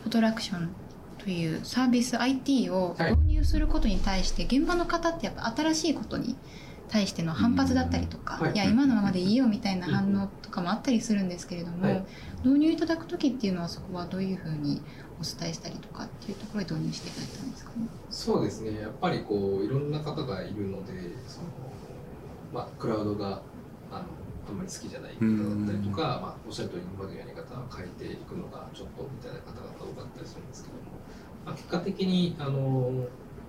[0.03, 0.69] フォトラクション
[1.17, 6.35] というサービス IT をはい導入することに対して、現場の方ってやっぱ新しいことに
[6.89, 12.03] 対しての反発だったりとか、はいいや今のままでいいよみたいな反応とかもあったりするんですけれども、はい
[12.43, 14.81] 導入いただく時っていうのはそこはどういうふうに
[15.19, 17.88] お伝えしたりとかっていうところで導入していただいたんですかね？
[18.10, 18.79] そうですね。
[18.79, 20.93] やっぱりこういろんな方がいるので
[21.27, 21.47] その、
[22.53, 23.41] まあ、クラウドが
[23.91, 24.05] あの
[24.47, 30.97] あんまり好きじゃない方だったりとか、まあ、おっしゃる通り今までのやり方を変えていくのがちょっとみたいな方々多かったりするんですけども、
[31.45, 33.05] まあ、結果的にあの、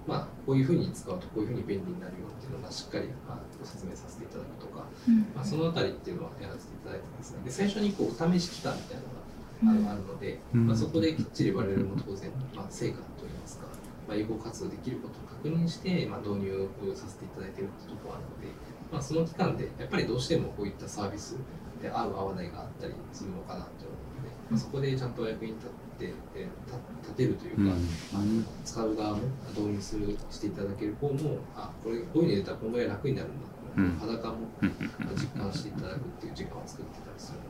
[0.06, 5.24] まあ、こういうふうに使うとこういうふうに便利になるよっていうのがしっかり、まあ、ご説明させていただくとか、うん。
[5.32, 7.40] まあ、そのあたりっていうのはやらせていただいてですね。
[7.44, 9.19] で最初にこうお試し期間みたいなのが
[9.62, 10.66] あのあるので、うん。
[10.66, 13.66] まあ、そこできっちり我々も当然、まあ、成果といいますか、
[14.08, 18.48] まあ、有効活用できることを確認して、まあ、導入をさせていただいているっていうところがあるので、
[18.90, 21.36] まあ、その期間でやっぱりどうしてもこういったサービス
[21.82, 27.74] で合う合わないがあったりするのかなと思うので、まあ、そこでちゃんとお役に立って、えー立立てるというか、
[28.14, 33.46] あの使う側も導入するしていただける方もあこれこういうの入れたらこのぐらい楽になるんだ、
[33.76, 33.96] うん。
[33.98, 34.70] 裸もうん。
[35.16, 37.49] 実感していただくっていう時間を作ってたりするので、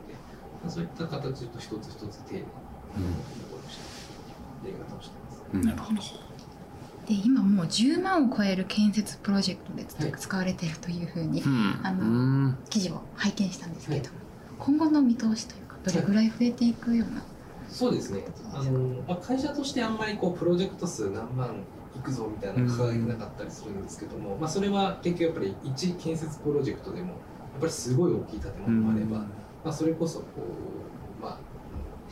[0.69, 2.45] そういった形と一つ一つ丁寧に
[3.49, 5.43] ご用意してやり方をしてます。
[5.53, 5.61] うん。
[5.61, 6.01] なるほど。
[7.07, 10.19] で今もう10万を超える建設プロジェクトではい。
[10.19, 11.79] 使われているというふうにうん。
[11.83, 12.07] あのう
[12.49, 12.57] ん。
[12.69, 14.15] 記事を拝見したんですけれども、
[14.59, 17.23] 今後の見通しというかどれぐらい増えていくような、
[17.67, 18.23] そうですね。
[18.53, 21.55] あの、まあ、会社としてあんまりこうプロジェクト数何万
[21.95, 29.31] いくぞみたいなの掲げてなかったりするんですけども、まあ、それは結局やっぱり一建設プロジェクトでもやっぱりすごい大きい建物もあれば、うん
[29.63, 30.25] まあ、それこそこ
[31.19, 31.39] う、まあ、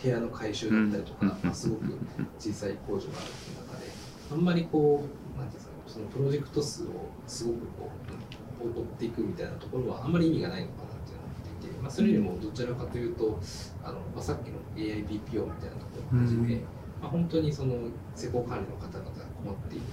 [0.02, 1.98] 部屋の改修だったりとか、まあ、すごく
[2.38, 3.86] 小さい工場があるっていう中で
[4.32, 6.88] あんまりこうなんていうんですかねそのプロジェクト数を
[7.26, 8.20] すごくこううん
[8.62, 13.40] 追っていくみたいなところはあんまり意味がないのかなっていうのを思っていて、まあ、それよりもどちらかというと
[13.84, 16.56] あの、まあ、さっきの AIBPO みたいなところをはじめ、
[17.02, 17.76] まあ、本当にその
[18.16, 19.86] 施工管理の方々が困っている、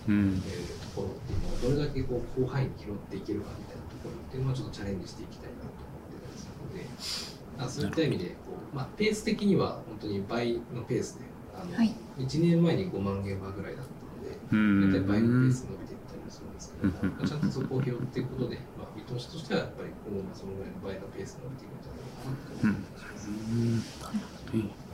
[0.82, 11.94] ところっていうのをどれだけこう広範囲に拾っていけるかみたいなところっていうのはちょっとチャレンジしていきたいなと思ってたりするのであそういった意味でこう、まあ、ペース的には本当に倍のペースであの、はい。
[12.18, 14.92] 1年前に5万現場ぐらいだったのでうん。
[14.92, 24.86] 大体倍のペースで伸びていったりもするんですけどまあちゃんとそこを拾っていくことで、まあ、見通しとしてはやっぱり今後もそのぐらいの倍のペースで伸びていくんじゃないかなと思ってます。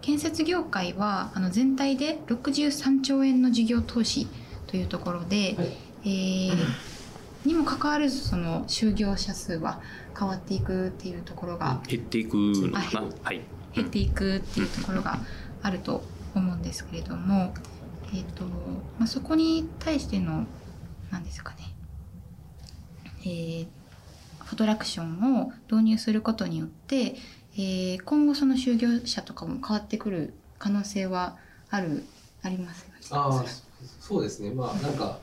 [0.00, 4.28] 建設業界はあの全体で63兆円の事業投資
[4.66, 5.76] というところで、はい。
[6.04, 6.94] えー
[7.44, 9.80] にもかかわらずその就業者数は
[10.18, 13.00] 変わっていくっていうところが減っていくのかな。
[13.02, 13.40] ははい。
[13.74, 15.18] 減っていくっていうところが
[15.62, 17.52] あると思うんですけれども、
[18.12, 18.44] えーと
[18.98, 20.46] まあ、そこに対しての
[21.10, 21.74] 何ですかね、
[23.22, 23.66] えー
[24.44, 27.16] フォトラクションを導入することによって、
[27.56, 31.36] えー今後その就業者とかも変わってくる可能性は
[31.70, 32.04] ある
[32.42, 32.94] ありますよね。
[33.10, 33.44] ああ
[34.00, 34.50] そうですね。
[34.50, 35.18] まあなんか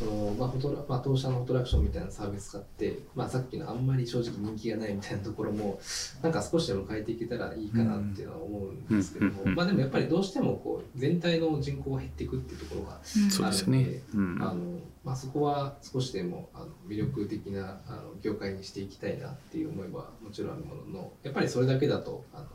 [0.00, 5.78] そのまあフォトラまあ当社のフォトラクションみたいなサービス使ってまあさっきのあんまり正直人気がないみたいなところも
[6.22, 14.02] なんか少しでも変えていけたらいいかなっていうのは思うんですけども、うんうんまあでもやっぱりどうしてもこう全体の人口が減っていくっていうところがうんそうでね。
[14.14, 22.46] うんあのまあ、そこは少しでもあの魅力的なあの業界にしていきたいなっていう思いはもちろんあるもののやっぱりそれだけだとあの、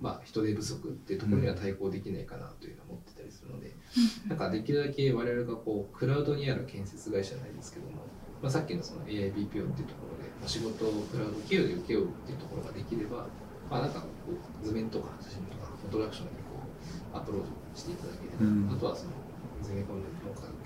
[0.00, 3.13] まあ、人手不足っていうところには対抗できないかなというのは思って
[3.44, 3.76] るので、
[4.28, 8.02] なんかできるだけ我々がこうクラウドにある建設会社じゃないですけども、
[8.42, 13.26] まあ、さっきのその AIBPO っていうところで、まあ、仕事をクラウド経由で請け負うっていうところができれば、
[13.70, 16.60] まあ、なんかこう図面とか写真とかフォトラクションにこ
[17.14, 17.42] うアプロー
[17.74, 18.70] チしていただければ、うん。
[18.72, 19.12] あとはその
[19.62, 20.04] 図面コンの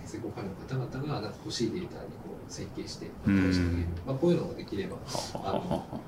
[0.09, 0.57] 施工管理の
[0.89, 3.43] 方々がなんか欲しいデータにこう設計してうん。
[3.43, 5.03] 返してあげる、まあ、こういうのができればは
[5.39, 6.01] ははは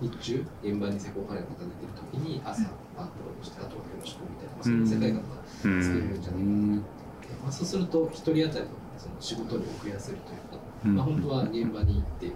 [0.00, 2.62] 日中現場に施工管理の方が出てる時に朝
[2.96, 4.84] アップロードしてあとはよろしくみたいな、まあ、そん。
[4.84, 6.82] な世界観がうん作れるんじゃないかなと思っ
[7.22, 10.96] て、まあ、そうすると一人当たりのその仕事量を増やせるというか、うん。
[10.96, 12.26] まあ、本当は現場に行って、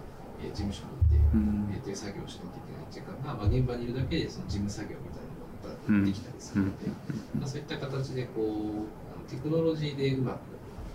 [0.43, 1.71] えー事務所に行って、うん。
[1.71, 6.91] えー、という作業をしないといけない時間が、まあ、現場にいるだけでその事務作業みたいなのができたりするので、
[7.39, 10.41] まあ、そういった形でこうあのテクノロジーでうまく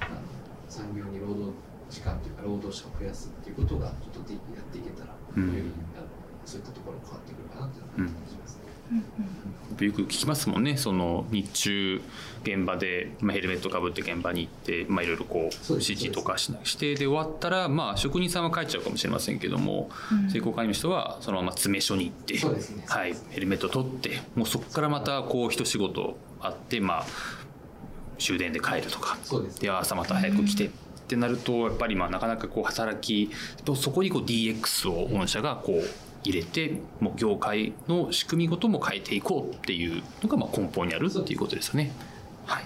[0.04, 0.20] あの
[0.68, 1.56] 産業に労働
[1.90, 6.08] 時間というか労働者を増やすっていうことがちょっとでやっていけたら、うんよりあの
[6.48, 8.62] そういったところも変わってくるかなっていうのは感じますね。
[8.92, 12.02] うんよく聞きますもんねその日中
[12.44, 27.06] 現場で、まあ、ヘルメットかぶって現場に行って、まあ、いろいろこう指示とかしなしてで終わったら、まあ、職人さんは帰っちゃうかもしれませんけどもうん施工管理の人はそのまま詰め所に行って、ねはい、ヘルメット取ってもうそこからまたこう一仕事あって、まあ、
[28.18, 30.72] 終電で帰るとかですで朝また早く来て。
[31.08, 33.32] ってなるとやっぱりまあなかなかこう働き
[33.64, 41.92] とそこにこう DX を御社がこう入れてもう業界の仕組みごとも変えていこうっていうのがまあ根本にあるっていうことですよね。
[42.46, 42.64] はい。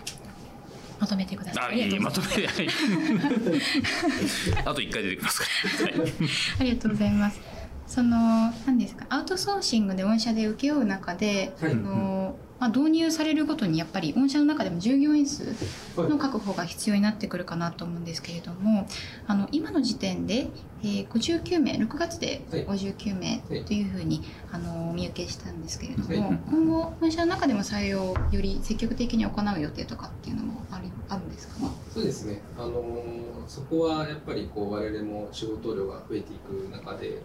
[0.99, 1.63] まとめてください。
[1.63, 2.67] あありいえまとめはい
[4.65, 5.47] あと一回出てきますか
[5.91, 5.99] ら。
[5.99, 6.11] はい。
[6.59, 7.39] ありがとうございます。
[7.87, 9.05] その何ですか？
[9.09, 15.55] アウトソーシングで御社で請け負う中で、はいあのまあ、導入されるごとにやっぱり御社の中でも従業員数
[15.97, 18.87] の確保が必要になってくるかなと思うんですけれども
[19.25, 20.47] あの今の時点で、
[20.83, 22.65] えー、59名6月ではい。
[22.67, 23.65] 59名はい。
[23.65, 24.21] というふうに、
[24.51, 26.39] あの見受けしたんですけれども、はい。
[26.51, 31.59] 今後御社の中でも採用をより積極的に行う予定とかっていうのもありあるんですか？
[31.65, 37.21] ねそうですね、あのーそこはやっぱりこう我々も仕事量が増えていく中で、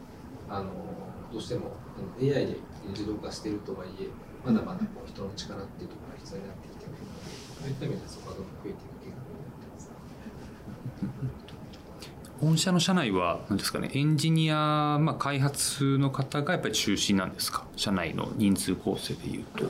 [0.49, 0.67] あのー
[1.33, 1.73] どうしても
[2.21, 2.57] AI で
[2.89, 4.09] 自動化しているとはいえ、
[4.47, 7.03] まだまだこう人の力っていうところが必要になってきているので、
[7.61, 9.91] そういった意味でそこはどんどん増えていく計画になってます。
[12.39, 13.81] 御社の社内は何ですか？
[13.81, 17.65] ねエンジニア、まあ、開発の方がやっぱり中心なんですか？
[17.77, 19.65] 社内の人数構成でいうと。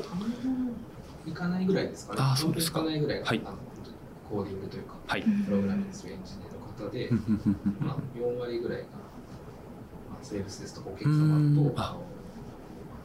[1.27, 2.21] いかないぐらいですかね。
[2.23, 3.97] あーそうですかかないぐらいが、はいあの本当に
[4.29, 5.23] コーディングというか、はい。
[5.23, 7.09] プログラミングするエンジニアの方で、
[7.81, 8.85] まあ、4割ぐらいが、
[10.11, 12.03] まあ、セールスですとかお客う様とあの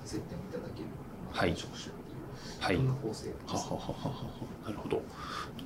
[0.04, 1.01] 接点をいただける、まあ
[1.32, 1.56] はい。
[2.60, 2.78] はい。
[2.78, 4.98] なるほど。
[4.98, 5.04] と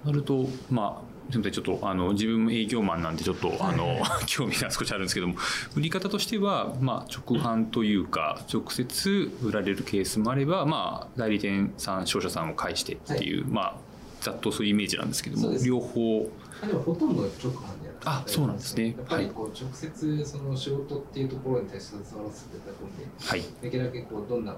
[0.05, 3.97] なると、まあ、すみません、ちょっとあの自分も営業マンなんで、ちょっとあの
[4.27, 5.35] 興味が少しあるんですけども、
[5.75, 13.75] 売り方としては、まあ、直販というか、直接売られるケースもあれば、まあ、代理店さん、商社さんを介してっていう、まあ、
[14.21, 16.29] ざっとそういうイメージなんですけども、両方、
[16.61, 18.95] あでもほとんど直販でやってあそうなんですね。
[18.97, 23.43] やっぱりこう直接その仕事っていうところに対して携わらせていただくんで、はい。
[23.61, 24.55] できるだけこうどんな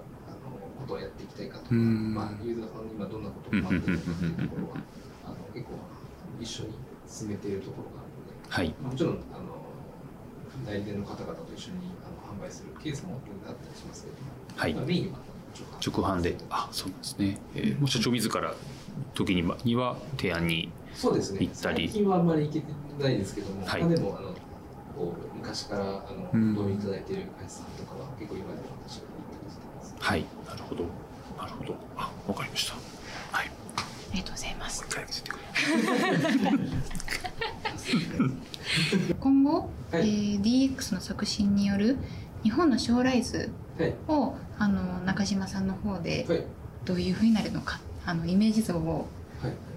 [0.88, 2.13] ことをやっていきたいかとか、うん。
[2.15, 4.76] まあ、ユーザーさんに今どんなことを待っているかっていうところは、
[5.26, 5.73] あの結構
[6.39, 6.73] 一緒に
[7.08, 8.73] 進めているところがあるので、はい。
[8.82, 9.58] まあもちろんあの
[10.65, 14.73] 代理店の方々と一緒にあの販売するケースもあったりしますけども、はい。
[14.73, 15.19] まあ、メインは
[15.86, 16.36] 直販で。
[16.50, 18.54] あそうなんですね、えーもう社長自ら
[19.13, 21.39] 時にはには提案にそうですね。
[21.41, 21.88] 行ったり。
[21.88, 22.65] 最近はあんまり行けて
[23.00, 23.82] ないですけども、はい。
[23.82, 24.34] まあ、でもあの
[24.95, 26.56] こう昔からあのうん。
[26.56, 29.95] ご覧いただいている会社さんとかは結構今でも私が行ったりしてます。
[30.00, 30.21] はい。
[30.21, 30.84] なるほど。
[31.38, 31.76] なるほど。
[31.96, 32.74] あわかりました。
[33.32, 33.52] はい。
[33.78, 34.84] ありがとうございます。
[34.88, 35.43] 一回見せてくれ
[39.20, 40.02] 今後、はい。
[40.02, 41.98] えー DX の促進による
[42.43, 43.93] 日本の将来図はい。
[44.08, 46.43] をあの中島さんの方ではい。
[46.86, 49.06] どういうふうになるのかあのイメージ像をはい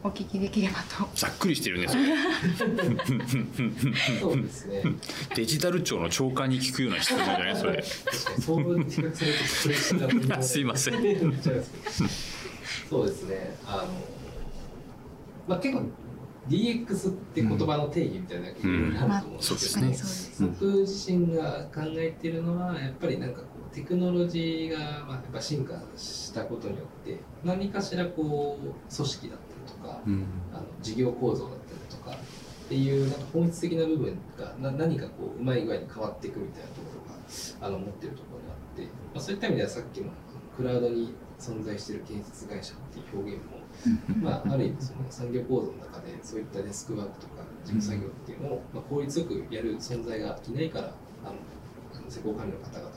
[0.02, 1.08] お聞きできればと。
[1.14, 1.88] ざっくりしてるね
[4.20, 4.82] そうですね。
[5.36, 7.82] デジタル庁の長官に聞くような質問じゃないそれ。
[10.42, 10.94] すいません
[12.88, 13.92] そうですねあの
[15.46, 15.84] まあ結構
[16.48, 21.42] DX って言葉の定義みたいなのがいろいろあると思うんですけど、そうですね確かにそうです、うん僕自身が
[21.72, 29.49] 考えているのはやっぱりなんかこうテクノロジーがまあやっぱ進化したことによって何かしらこう組織だったりと
[30.00, 30.24] か、うん。
[30.52, 37.12] あの事業構造だったりとかっていうなんか本質的な部分がな何かこううまい具合に変わっていくみたいなところ
[37.60, 38.82] があの持ってるところがあって、
[39.14, 40.10] まあ、そういった意味ではさっきの
[40.56, 43.60] クラウドに存在している建設会社っていう表現も
[44.20, 50.92] まあ、ある意味その産業構造の中でそういったデスクワークとか事務作業っていうのを、まあ、効率よくやる存在がいないから
[51.24, 52.92] あの施工管理の方々は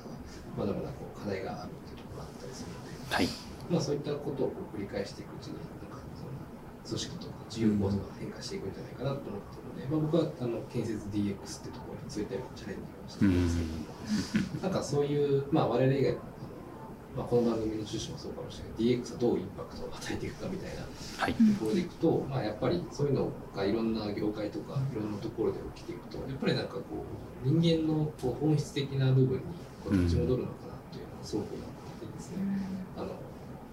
[0.58, 3.28] まだまだこう課題があるっていうところがあったりするので、はい。
[3.70, 5.56] まあ、そういったことをこう繰り返していくうちに
[6.86, 13.44] 組織とか事業構造が変化していくんじゃないかなと思ってるので、まあ、僕はあの建設 DX っていうところにそういったようなチャレンジをしてるん。
[13.44, 16.34] ですけども、なんかそういう、まあ、我々以外のあの
[17.14, 20.82] まあ、この番組の趣旨もそうかもしれない DX がどうインパクトを与えていくかみたいな
[21.22, 21.36] はい。
[21.40, 26.82] うんところでいくと、まあ、やっぱりそういうのがいろんな業界とかいろんなところで起きていくとやっぱりなんかこ
[27.46, 29.44] う人間のこう本質的な部分に
[29.84, 31.68] こう立ち戻るのかなっていうのがすごく思っ
[32.00, 32.73] ていてですね、あの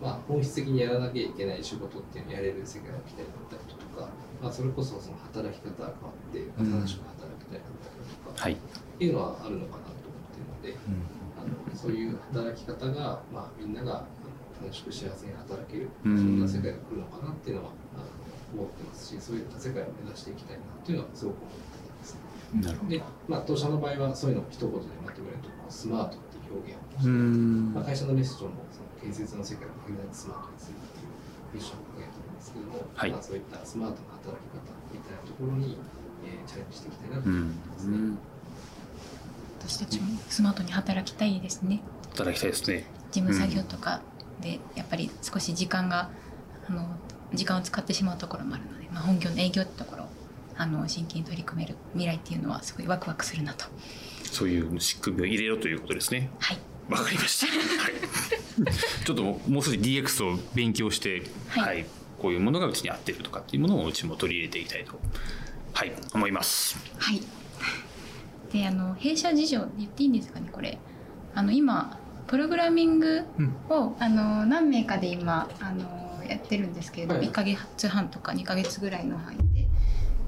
[0.01, 4.09] まあ、本質的にやらなきゃいけない仕事っていうのをやれる世界が来たりだったりとか、
[4.43, 8.57] まあ、それこそその働き方が変わってうん新しく働きたいだったりとか、はいっ
[9.01, 10.17] ていうのはあるのかなと思
[10.57, 11.21] っているので。
[11.41, 14.05] あのそういう働き方が、まあ、みんなが
[14.61, 18.05] 楽しく幸せに働ける、うんそんな世界が来るのかなっていうのはあの
[18.53, 22.19] 思ってますしそういった世界を目指していきたいなっていうのはすごく思っています。
[22.55, 28.51] なるほどで、まあ、当社の場合はそういうのを一言でまとめるとスマートっていう表現をうして、んまあ、会社のメッセージも
[29.01, 31.21] 建設の世界を限らずスマートにするっていう
[31.55, 33.11] ミッションを掲げてるんですけども、はい。
[33.11, 34.61] まあ、そういったスマートな働き方
[34.93, 35.79] みたいなところに、
[36.25, 37.97] えーチャレンジしていきたいなうと思ってんますね。
[39.61, 41.81] 私たちもスマートに働きたいですね。
[42.11, 42.85] 働きたいですね。
[43.11, 44.03] 事務作業とか
[44.41, 46.11] でやっぱり少し時間が
[46.69, 46.87] あの
[47.35, 50.07] 時間を使ってしまうところもあるので、まあ、本業の営業ってところを
[50.57, 53.67] あの真剣に取り組める未来っていうのはすごいワクワクするなと。
[54.25, 56.31] そういう仕組みを入れろということですね。
[56.39, 56.59] はい
[56.91, 57.47] わかりました。
[57.83, 57.93] はい。
[59.05, 61.87] ちょっともう少し DX を勉強して、はいはい、
[62.19, 65.01] こういうものがうちに合ってるとかっていうものをうちも取り入れていきたいと、
[65.73, 66.77] はい、思います。
[66.99, 67.23] はい。
[68.53, 70.79] で、あの弊社事情言っていいんですかね、これ。
[71.35, 73.25] あの今プログラミング
[73.69, 79.45] を、あの何名かで今あのやってるんですけれど、はい1ヶ月半とか2ヶ月ぐらいの範囲で。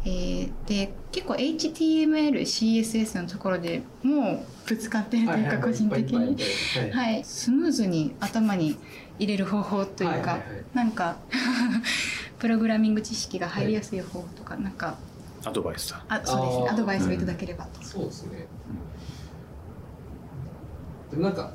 [0.05, 8.77] えーで結構 HTML、CSS のところでもうぶつかってるというか個人的に、はいはい、スムーズに頭に
[9.19, 10.39] 入れる方法というか、
[10.73, 11.19] なんか
[12.39, 14.97] プログラミング知識が入りやすい方法とか、なんか
[15.45, 16.05] アドバイスだ。
[16.09, 16.69] あそうですね。
[16.71, 18.47] アドバイスをいただければと、そうですね。
[21.11, 21.53] でもなんか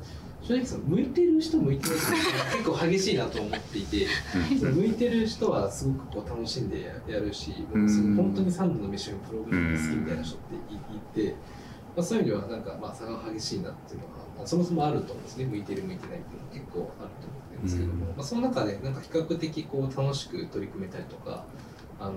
[0.48, 2.10] 正直その向いてる人向いてない人
[2.56, 4.06] 結構激しいなと思っていて、
[4.58, 11.36] 向いてる人はすごくこう楽しんでやるし、もうその本当に三度の飯にプログラムが好きみたいな人っていいて、
[11.94, 15.44] まあ、そういう意味ではなんかまあ差が激しいなっていうのがまあそもそもあると思うんですね。
[15.44, 21.44] 向いてる向いてないっていうのは結構あると思ってるんですけども、うんまあその中でなんか比較的こう楽しく取り組めたりとか。
[22.00, 22.12] あの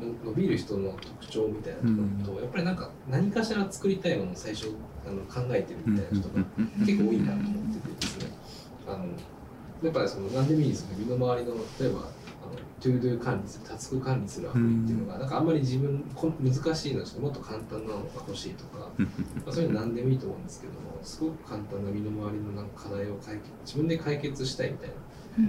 [0.00, 1.92] の伸びる人の特徴みたいなとこ
[2.30, 4.72] ろと、やっぱりなんか何かしら作りたいものを最初
[5.06, 6.44] あの考えてるみたいな人が
[6.86, 8.32] 結構多いなと思っててですね
[8.86, 9.04] あの
[9.82, 12.10] やっぱりその何でもいいですけど身の回りの例えばあの
[12.80, 15.28] ToDo 管理するタスク管理するアプリっていうのが、なん。
[15.28, 15.46] かあん。
[15.46, 19.06] まり自分こ難しいのちょっともっと簡単なのが欲しいとか、ま
[19.48, 20.44] あ、そういうの何でもいいと思うん。
[20.44, 22.68] ですけどもすごく簡単な身の回りのなん。
[22.70, 24.94] か課題を解決自分で解決したいみたいな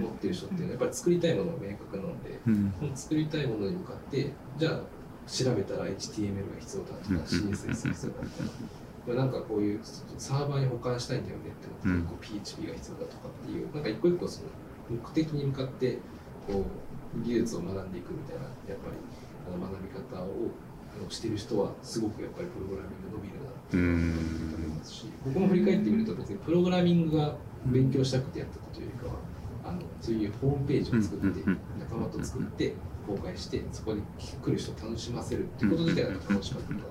[0.06, 2.74] 思ってる人っていうのはやっぱり作りたいものが明確なので、うん。
[2.78, 4.80] この作りたいものに向かってじゃあ
[5.26, 8.50] 調べたら HTML が必要だとか CSS が必要だとか、
[9.06, 9.80] まあなんかこういう
[10.18, 14.48] サーバーに保管したいんだよねって思ってこう PHP が必要だとかっていうなんか一個一個その
[14.90, 15.98] 目的に向かって
[16.46, 16.64] こ
[17.16, 18.96] う技術を学んでいくみたいなやっぱり
[19.46, 20.50] あの学び方を
[20.98, 24.78] あのしてる人はすごくやっぱりプログラミング伸びるなって思いん。
[24.78, 27.36] ますし僕も振り返ってみると別にプログラミングが
[27.66, 29.20] 勉強したくてやったというよりかは
[29.64, 31.40] あのそういうホームページを作って
[31.78, 32.74] 仲間と作って
[33.06, 34.02] 公開してそこに
[34.42, 36.84] 来る人を楽しませるってこと自体が楽しかったので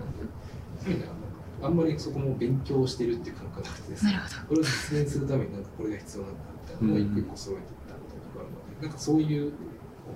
[0.80, 1.14] そういうは
[1.62, 4.12] あんまりそこも勉強してるっていう感覚がなくてですね。
[4.14, 4.47] なるほど。
[4.47, 8.88] これを実現するためになんかこれが必要なんだみたいなのを一個一個揃えていったみたいなところがあるので。
[8.88, 9.53] なんかそういう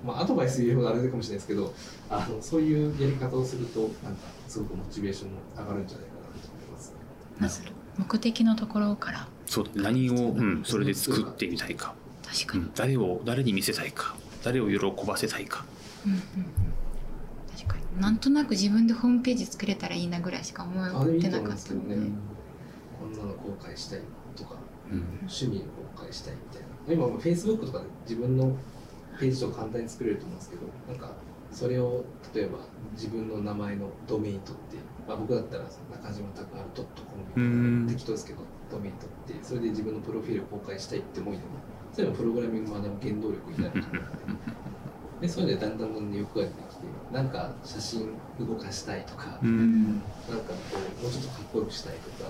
[0.03, 1.73] まあアドバイス言えるほどあれかもしれないですけど
[2.09, 6.93] あのそういうやり方をするとなんかすごくモチベーションも上がるんじゃないかなと思います。
[7.39, 7.61] まず
[7.97, 9.27] 目的のところから。
[9.45, 11.93] そう何を、うん、それで作ってみたいか、
[12.25, 14.15] 確かに、うん、誰を誰に見せたいか。
[14.43, 15.65] 誰を喜ばせたいか。
[16.05, 16.74] うんうんうん
[17.99, 21.95] なんとなく自分でホームページ作れたらいいなぐらいしか思ってなかったので。
[22.99, 24.01] こんなの公開したい
[24.35, 24.55] とか
[24.89, 24.99] うん。
[25.21, 25.61] 趣味を
[25.95, 26.67] 公開したいみたいな。
[26.87, 28.55] 今も Facebook とかで自分の
[29.19, 31.13] ページとか簡単に作れると思うんですけどなんか
[31.51, 32.59] それを例えば
[32.93, 34.77] 自分の名前のドメイン取って、
[35.07, 37.85] まあ、僕だったら中島拓春 .com みたいうん。
[37.85, 38.39] な適当ですけど
[38.69, 41.49] ドメイン取ってそれで自分のプロフィールを公開したいって思いでも
[41.93, 44.74] それもプログラミング学ぶ原動力になると思うので
[45.22, 48.09] でそういうのでだんだんだんだん欲が出てきてなんか写真
[48.39, 49.84] 動かしたいとか、ううんん
[50.30, 52.30] なんかこうもうちょっとかっこよくしたいとか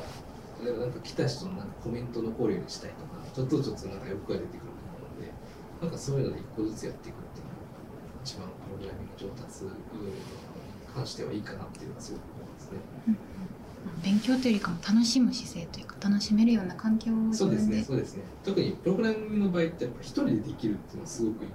[0.64, 5.34] 例えばなんか来た人のなんかコメント残るようにしたいとかちょっとずつなんか欲が出てくると思うので
[5.82, 7.58] なんかそういうので一個ずつやっていくっていうのが
[8.24, 9.72] 一番プログラミング上達に
[10.94, 13.16] 関してはいいかなっていうのはすごく思いますね。
[14.04, 18.24] 勉強というよりかも楽しむ姿勢というか楽しめるような環境をそうですね、自そうですね。
[18.44, 21.52] 特にプログラミングの場合ってやっぱ一人でできるっていうのはすごくいい。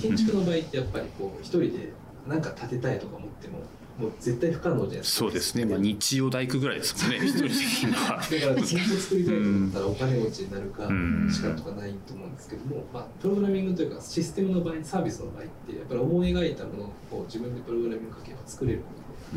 [0.00, 1.92] 建築の場合ってやっぱりこう一人で
[2.26, 3.60] なんか建てたいとか思っても
[3.98, 5.18] もう絶対不可能じゃないですか。
[5.18, 7.18] そうですね、まあ、日曜大工ぐらいですもんね。
[7.26, 7.48] 一人で。
[7.48, 11.30] きるのはだから自分で作りたいと思ったらお金持ちになるかうん。
[11.32, 18.84] しかとかないと思うんですけども、まあ、プログラミングというかシステムの場合サービスの場合ってやっぱり思い描いたものを自分でプログラミングかけば作れるの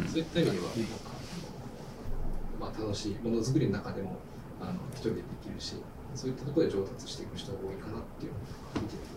[0.03, 0.11] で、うん。
[0.11, 0.71] そういった意味ではなんか、
[2.59, 4.19] まあ、楽しいものづくりの中でも
[4.61, 5.73] あの一人でできるし
[6.13, 9.10] そういったところで上達していく人が多いかなっていうのを見てると思います。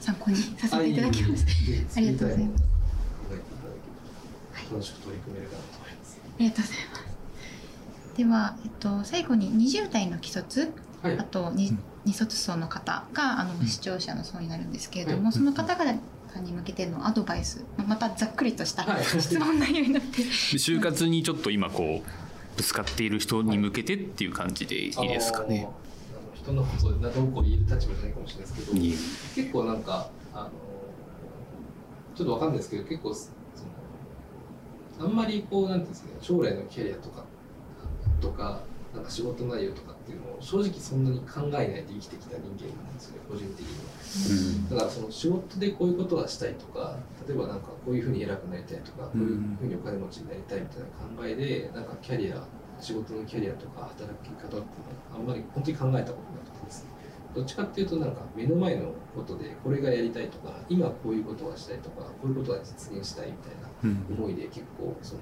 [0.00, 1.46] 参考にさせていただきます
[1.96, 2.64] ありがとうございます。
[4.54, 6.86] ありがとうござい。
[6.90, 10.72] ますでは、えっと、最後に20代の既卒
[11.02, 11.18] はい。
[11.18, 15.32] あとに二卒層の方があの視聴者の層になるんですけれども、はい。
[15.32, 15.92] その方々
[16.42, 19.04] に向けてのアドバイスまたざっくりとしたはい。
[19.04, 23.08] 質問内容になって、で就活にちょっと今こうぶつかってい。
[23.10, 24.28] る人に向けてってい。
[24.28, 24.88] う感じでい。
[24.88, 24.90] い。
[24.90, 25.68] ですかね。
[26.42, 30.50] 人のことでどうこう言える立場じゃないかもしれないですけど、結構なんかあの
[32.14, 33.30] ちょっとわかんないですけど結構そ
[34.98, 37.24] のあんまりこうなんていうんですかね将来のキャリアとか
[38.20, 38.60] とか
[38.94, 44.74] なんか仕事内容とかっていうのを正直そんなに考えないで生きてきた人間なんですよね個人的には。
[44.74, 52.44] だからその仕事でこういうことはしたいとか例えばなんかこういうふうに偉くなりたいとかこういうふうにお金持ちになりたいみたいな考えでなんかキャリア
[52.80, 54.64] 仕事のキャリアとか働き方っていうのは
[55.14, 56.90] あんまり本当に考えたことなくてですね。
[57.34, 64.16] どっちかっていうとなんか目の前のことでこれがやりたいとか今こういうことがしたいとかこういうことが実現したいみたいなうん。
[64.18, 65.20] 思いで結構その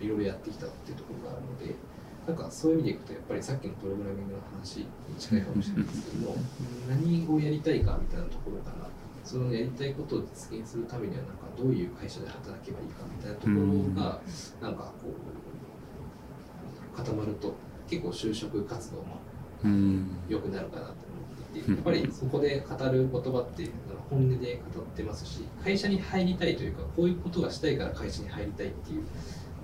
[0.00, 1.74] いろいろやってきたっていうところがあるので
[2.26, 4.86] なんかそういう意味でいくとやっぱりさっきのプログラミングの話に
[5.18, 6.36] 近いかもしれないですけども
[6.90, 8.88] 何をやりたいかみたいなところから
[9.22, 14.20] そのやりたいことを実現するためにはなんかどういう会社で働けばいいかみたいなところが
[14.60, 15.14] なんかこう
[16.96, 17.54] 固まると
[17.88, 19.04] 結構就職活動も
[19.64, 20.06] うん。
[20.28, 23.70] 良くなるかなと思っていてやっぱりそこで語る言葉って
[24.10, 29.02] 本音で語ってますし会社に入りたいというかこういうことがしたいから会社に入りたいっていう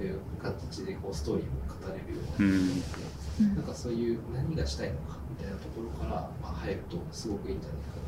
[0.00, 2.82] えー形でこうストーリーも語れるようなので、
[3.40, 3.56] うん。
[3.56, 8.02] なんかそういう何がしたいのかみたいなところから、まあ、入るとすごくいいんじゃないかな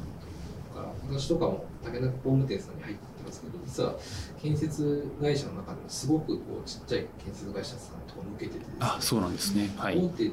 [0.74, 3.94] と思うから私とかも竹中工務店さんに入ってますけど実は
[4.40, 9.72] 建設会社の中でもすごくこうちっちゃい建設会社さんとか向けててねあそうなんですね。
[9.76, 9.98] はい。
[9.98, 10.30] 大手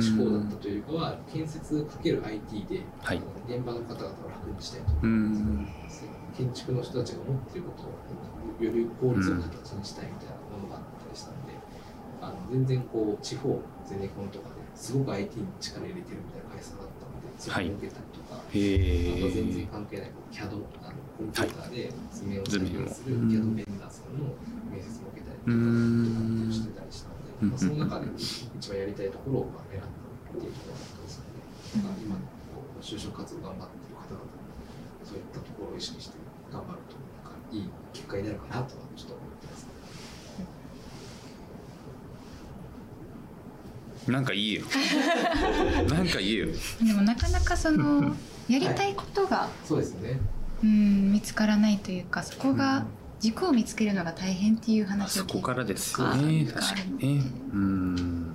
[0.00, 5.68] 志向だったというよりかは建設かける IT で、はい現場の方々を楽にしたいとか、うん
[6.36, 11.52] 建築の人たちが持っていることをより効率よく形にしたいみたいなものがあったりしたんで、
[12.22, 19.66] あの全然こう地方ゼネコンとかですごく IT に力入れてるみたいな会社だったのでそれを受けたりとか、あと全然。
[19.66, 20.64] 関係ない CAD あの
[21.22, 23.28] コンピューターで図面を図面を採用するうん。
[23.28, 24.18] CAD ベンダーさん。
[24.18, 24.34] の
[24.70, 26.48] 面接も受けたりとかうん。
[26.52, 27.48] してたりしたので、うん。
[27.50, 29.96] まあ、その中で一番やりたいところをっていうとこ
[30.34, 31.02] ろだったん。
[31.02, 31.42] ですよね。
[31.82, 32.20] まあ今こ
[32.78, 34.30] う就職活動頑張っている方々も
[35.04, 36.16] そういったところを意識して
[36.52, 37.32] 頑張るとなん。
[37.32, 39.66] かいい結果になるかなとはちょっと思ってます。
[44.10, 44.24] なん。
[44.24, 44.64] か言えよ。
[45.88, 46.08] なん。
[46.08, 46.46] か言えよ。
[46.82, 48.14] でもなかなかその
[48.48, 50.18] やりたいことが、そうですよね。
[50.62, 52.86] うん見つからないというかそこが
[53.20, 56.44] 軸を見つけるのが大変っていうあ話を聞いたそこからですよね。
[56.44, 57.24] 確かにね。
[57.52, 58.26] うん。
[58.26, 58.34] 難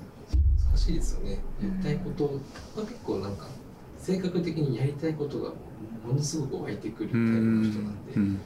[0.71, 3.47] 難しいですよねやりたいことが結構なんか
[3.97, 5.49] 性格的にやりたいことが
[6.05, 8.39] ものすごく湧いてくるタイプの人なんで、うん。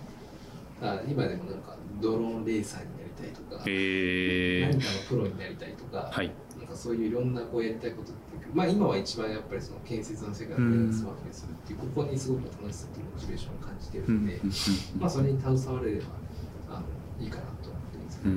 [0.81, 6.31] だから今でもなんかドローンレーサーになりたいとか、え何かのプロになりたいとか、はい。
[6.57, 8.11] なんかそういういろんなこうやりたいこと
[8.53, 14.15] まあ今は一番やっぱりその建設の世界をスマートにするっていうここにすごく楽しさとモチベーションを感じてるうん。
[14.17, 14.25] ん。
[14.27, 14.39] で、
[14.99, 16.07] まあそれに携われれば
[16.69, 16.85] あの
[17.23, 18.19] いいかなと思ってるんです。
[18.21, 18.35] けど、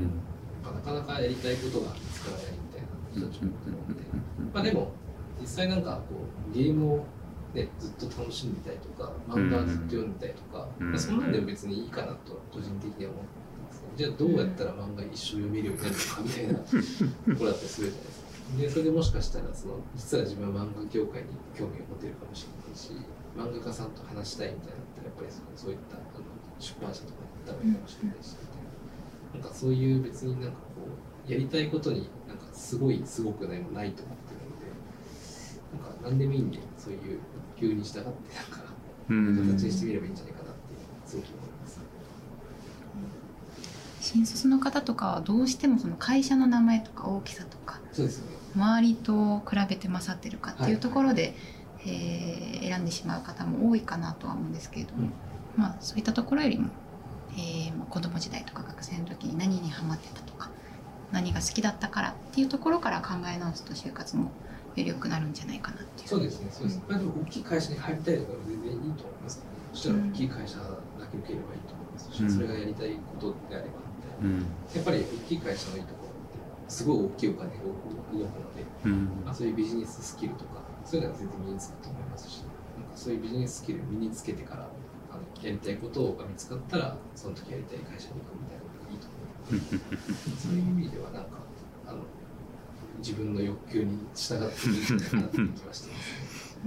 [0.75, 4.03] なかなかやりたいことが見つからないみたいな人たちもいるので、
[4.53, 4.93] まあでも
[5.41, 6.15] 実際なんかこ
[6.51, 7.07] うゲームを
[7.55, 10.91] ね、ずっと楽しんでたりとか漫画ずっと読んでたりとか、うん。
[10.91, 13.29] まあ、そんなんでも別にいいかなと個人的には思って
[13.65, 18.24] ますねじゃあどうやったら漫画一生読めるようになるのかみたいなところだったりするじゃないですか
[18.57, 22.91] でそれでもしかしたらその実は自分は漫画業界に興味を持てるかもしれないし
[23.37, 26.25] 漫画家さんと話したいみたいなったらやっぱりそのそういったあの
[26.59, 34.67] 出版社とかに行った方がいいかもしれないしみたいななんかそういう別になんかこうやりたいことになんかすごいすごくないもないと思ってるので
[35.83, 37.19] なんか何でもいいんでそういう
[37.59, 38.15] 急に従ってなんか
[39.09, 40.61] うん形にしてみればいいんじゃないかなって
[41.07, 41.81] すごく思います。
[44.01, 48.44] 新卒の方とかはどうしてもその会社の名前とか大きさとかそうですよね。
[48.55, 51.35] 周りと比べて勝ってるかっていうところで、
[51.87, 55.11] えー選んでしまう方も多いかなとは思うんですけれども、
[55.55, 56.71] まあ、そういったところよりも、
[57.33, 60.51] えーまあ子供時代とか学生の時に何にハマってたとか
[61.13, 64.31] 何が好きだったからっていうところから考え直すと就活もよ
[64.77, 66.09] り良くなるんじゃないかなっていう。
[66.09, 66.49] そうですね。
[66.51, 66.83] そうです。
[66.89, 69.45] まあでも大きい会社に入りたいとか全然いいと思います、ね。
[69.73, 70.65] そしたら大きい会社だ
[71.13, 74.27] け受ければいいと思いますし、うんそれがやりたいことであればみたいな。
[74.27, 76.04] うんやっぱり大きい会社のいいところ
[76.69, 79.23] すごい大きいお金が動くので、うん。
[79.25, 84.69] まあ、そういうビジネススキルとかそういうのは全然身につくと思いますしなんかそういうビジネススキル身につけてから
[85.11, 91.31] あのやりたいことが見つかったらその時やりたい会社に行くみたいなのがいいと思いますそういう意味ではなんか
[91.87, 91.99] あの
[92.99, 96.59] 自分の欲求に従っていいんじゃないかなって気がしてます、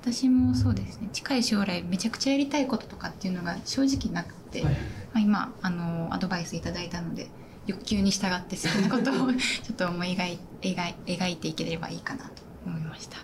[0.00, 1.08] 私もそうですね。
[1.12, 4.74] 近い将来めちゃくちゃやりたいこととかっていうのが正直なくて、はい。
[4.74, 4.78] ま
[5.14, 7.28] あ、今あのアドバイスいただいたので
[7.66, 13.18] 欲求に従って好きなことをちょっと思い描い描い描いていければいいかなと思いました。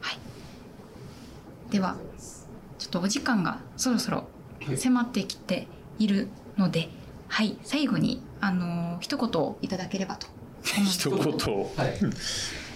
[0.00, 0.18] はい、
[1.72, 1.96] では
[2.78, 4.28] ちょっとお時間がそろそろ
[4.64, 5.66] はい迫ってきて
[5.98, 6.88] いるので、
[7.28, 10.26] はい、最後にあの一言いただければと。
[10.62, 11.98] 一言はい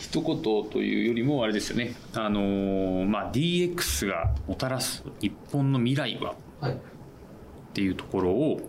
[0.01, 6.35] 一言というよりもあれですよねあのーまあ DX がもたらす日本の未来は？
[6.61, 6.77] はいっ
[7.75, 8.61] ていうところを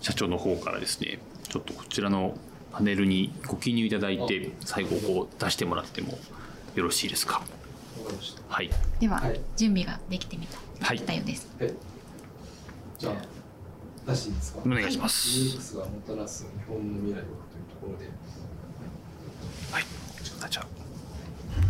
[0.00, 1.20] 社長の方からですね
[1.50, 2.38] ちょっとこちらの
[2.72, 6.16] パネルにご記入いただいて最後こう出してもらっても
[6.76, 7.42] よろしいですか？
[8.48, 8.70] はい。
[9.00, 9.40] では、はい。
[9.56, 11.00] 準備ができてみた、はい。
[11.00, 11.48] たようです。
[11.58, 11.74] はい
[12.98, 13.14] じゃあ
[14.06, 14.60] 出していいですか？
[14.64, 18.04] お願いします、DX がもたらす日本の未来はというところで。
[19.72, 19.84] はい。
[20.22, 20.66] じゃあ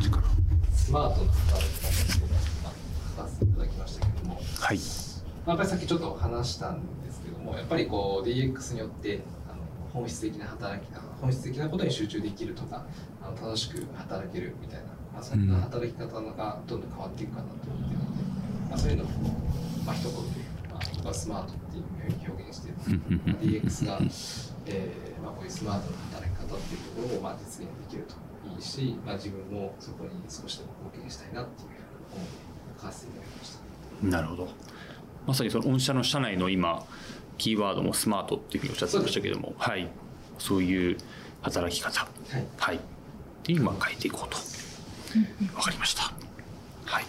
[0.03, 0.22] 力
[0.74, 2.39] スマートな働き方いうのを
[3.16, 4.78] 書かせていただきましたけども、はい。
[4.78, 4.83] ま
[5.47, 9.20] あ、やっぱりさっきちょっと話したんですけどもやっぱりこう DX によって
[9.93, 10.88] 本質的な働き
[11.20, 12.86] 本質的なことに集中できるとか
[13.22, 18.22] あの楽しく働けるみたいな、まあ、そんな働き方がどんどん変わっていくかなと思っているので、
[18.70, 19.07] まあ、そういうのを、
[19.84, 20.18] まあ、一言で、
[20.70, 23.99] まあ、僕はスマートっていうふうに表現して DX が、
[24.66, 28.14] えーまあ、こういうスマートな働き方っていうところをまあ実現できると
[28.57, 31.80] いいし、まあ、自分もそこに少しでも貢献したいなっていうふうに
[32.14, 33.59] 思って書かせていただきまし
[34.01, 34.07] た。
[34.07, 34.49] なるほど。
[35.26, 36.82] まさにその御社の社内の今
[37.41, 39.88] キーワードもスマートっていうふうにおっしゃってましたけどもはい。
[40.38, 40.99] そういう
[41.41, 42.01] 働き方。
[42.01, 42.47] はい。
[42.59, 42.76] はい。
[42.76, 42.78] っ
[43.43, 44.36] ていうのを変えていこうと。
[45.57, 46.12] わかりました。
[46.84, 47.05] はい。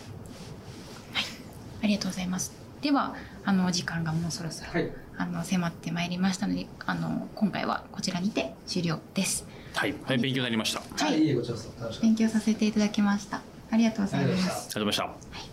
[1.84, 2.54] ありがとうございます。
[2.82, 4.92] ではあのお時間がもうそろそろ、はい。
[5.18, 9.46] あの迫ってまいりましたのであの今回はこちらにて終了です。
[9.76, 10.80] はい、はい、勉強になりました。
[10.80, 13.42] ありはい勉強させていただきました。
[13.70, 14.32] ありがとうございま。
[14.32, 14.44] ます。
[14.44, 15.04] したがとうございました。
[15.04, 15.10] は
[15.46, 15.51] い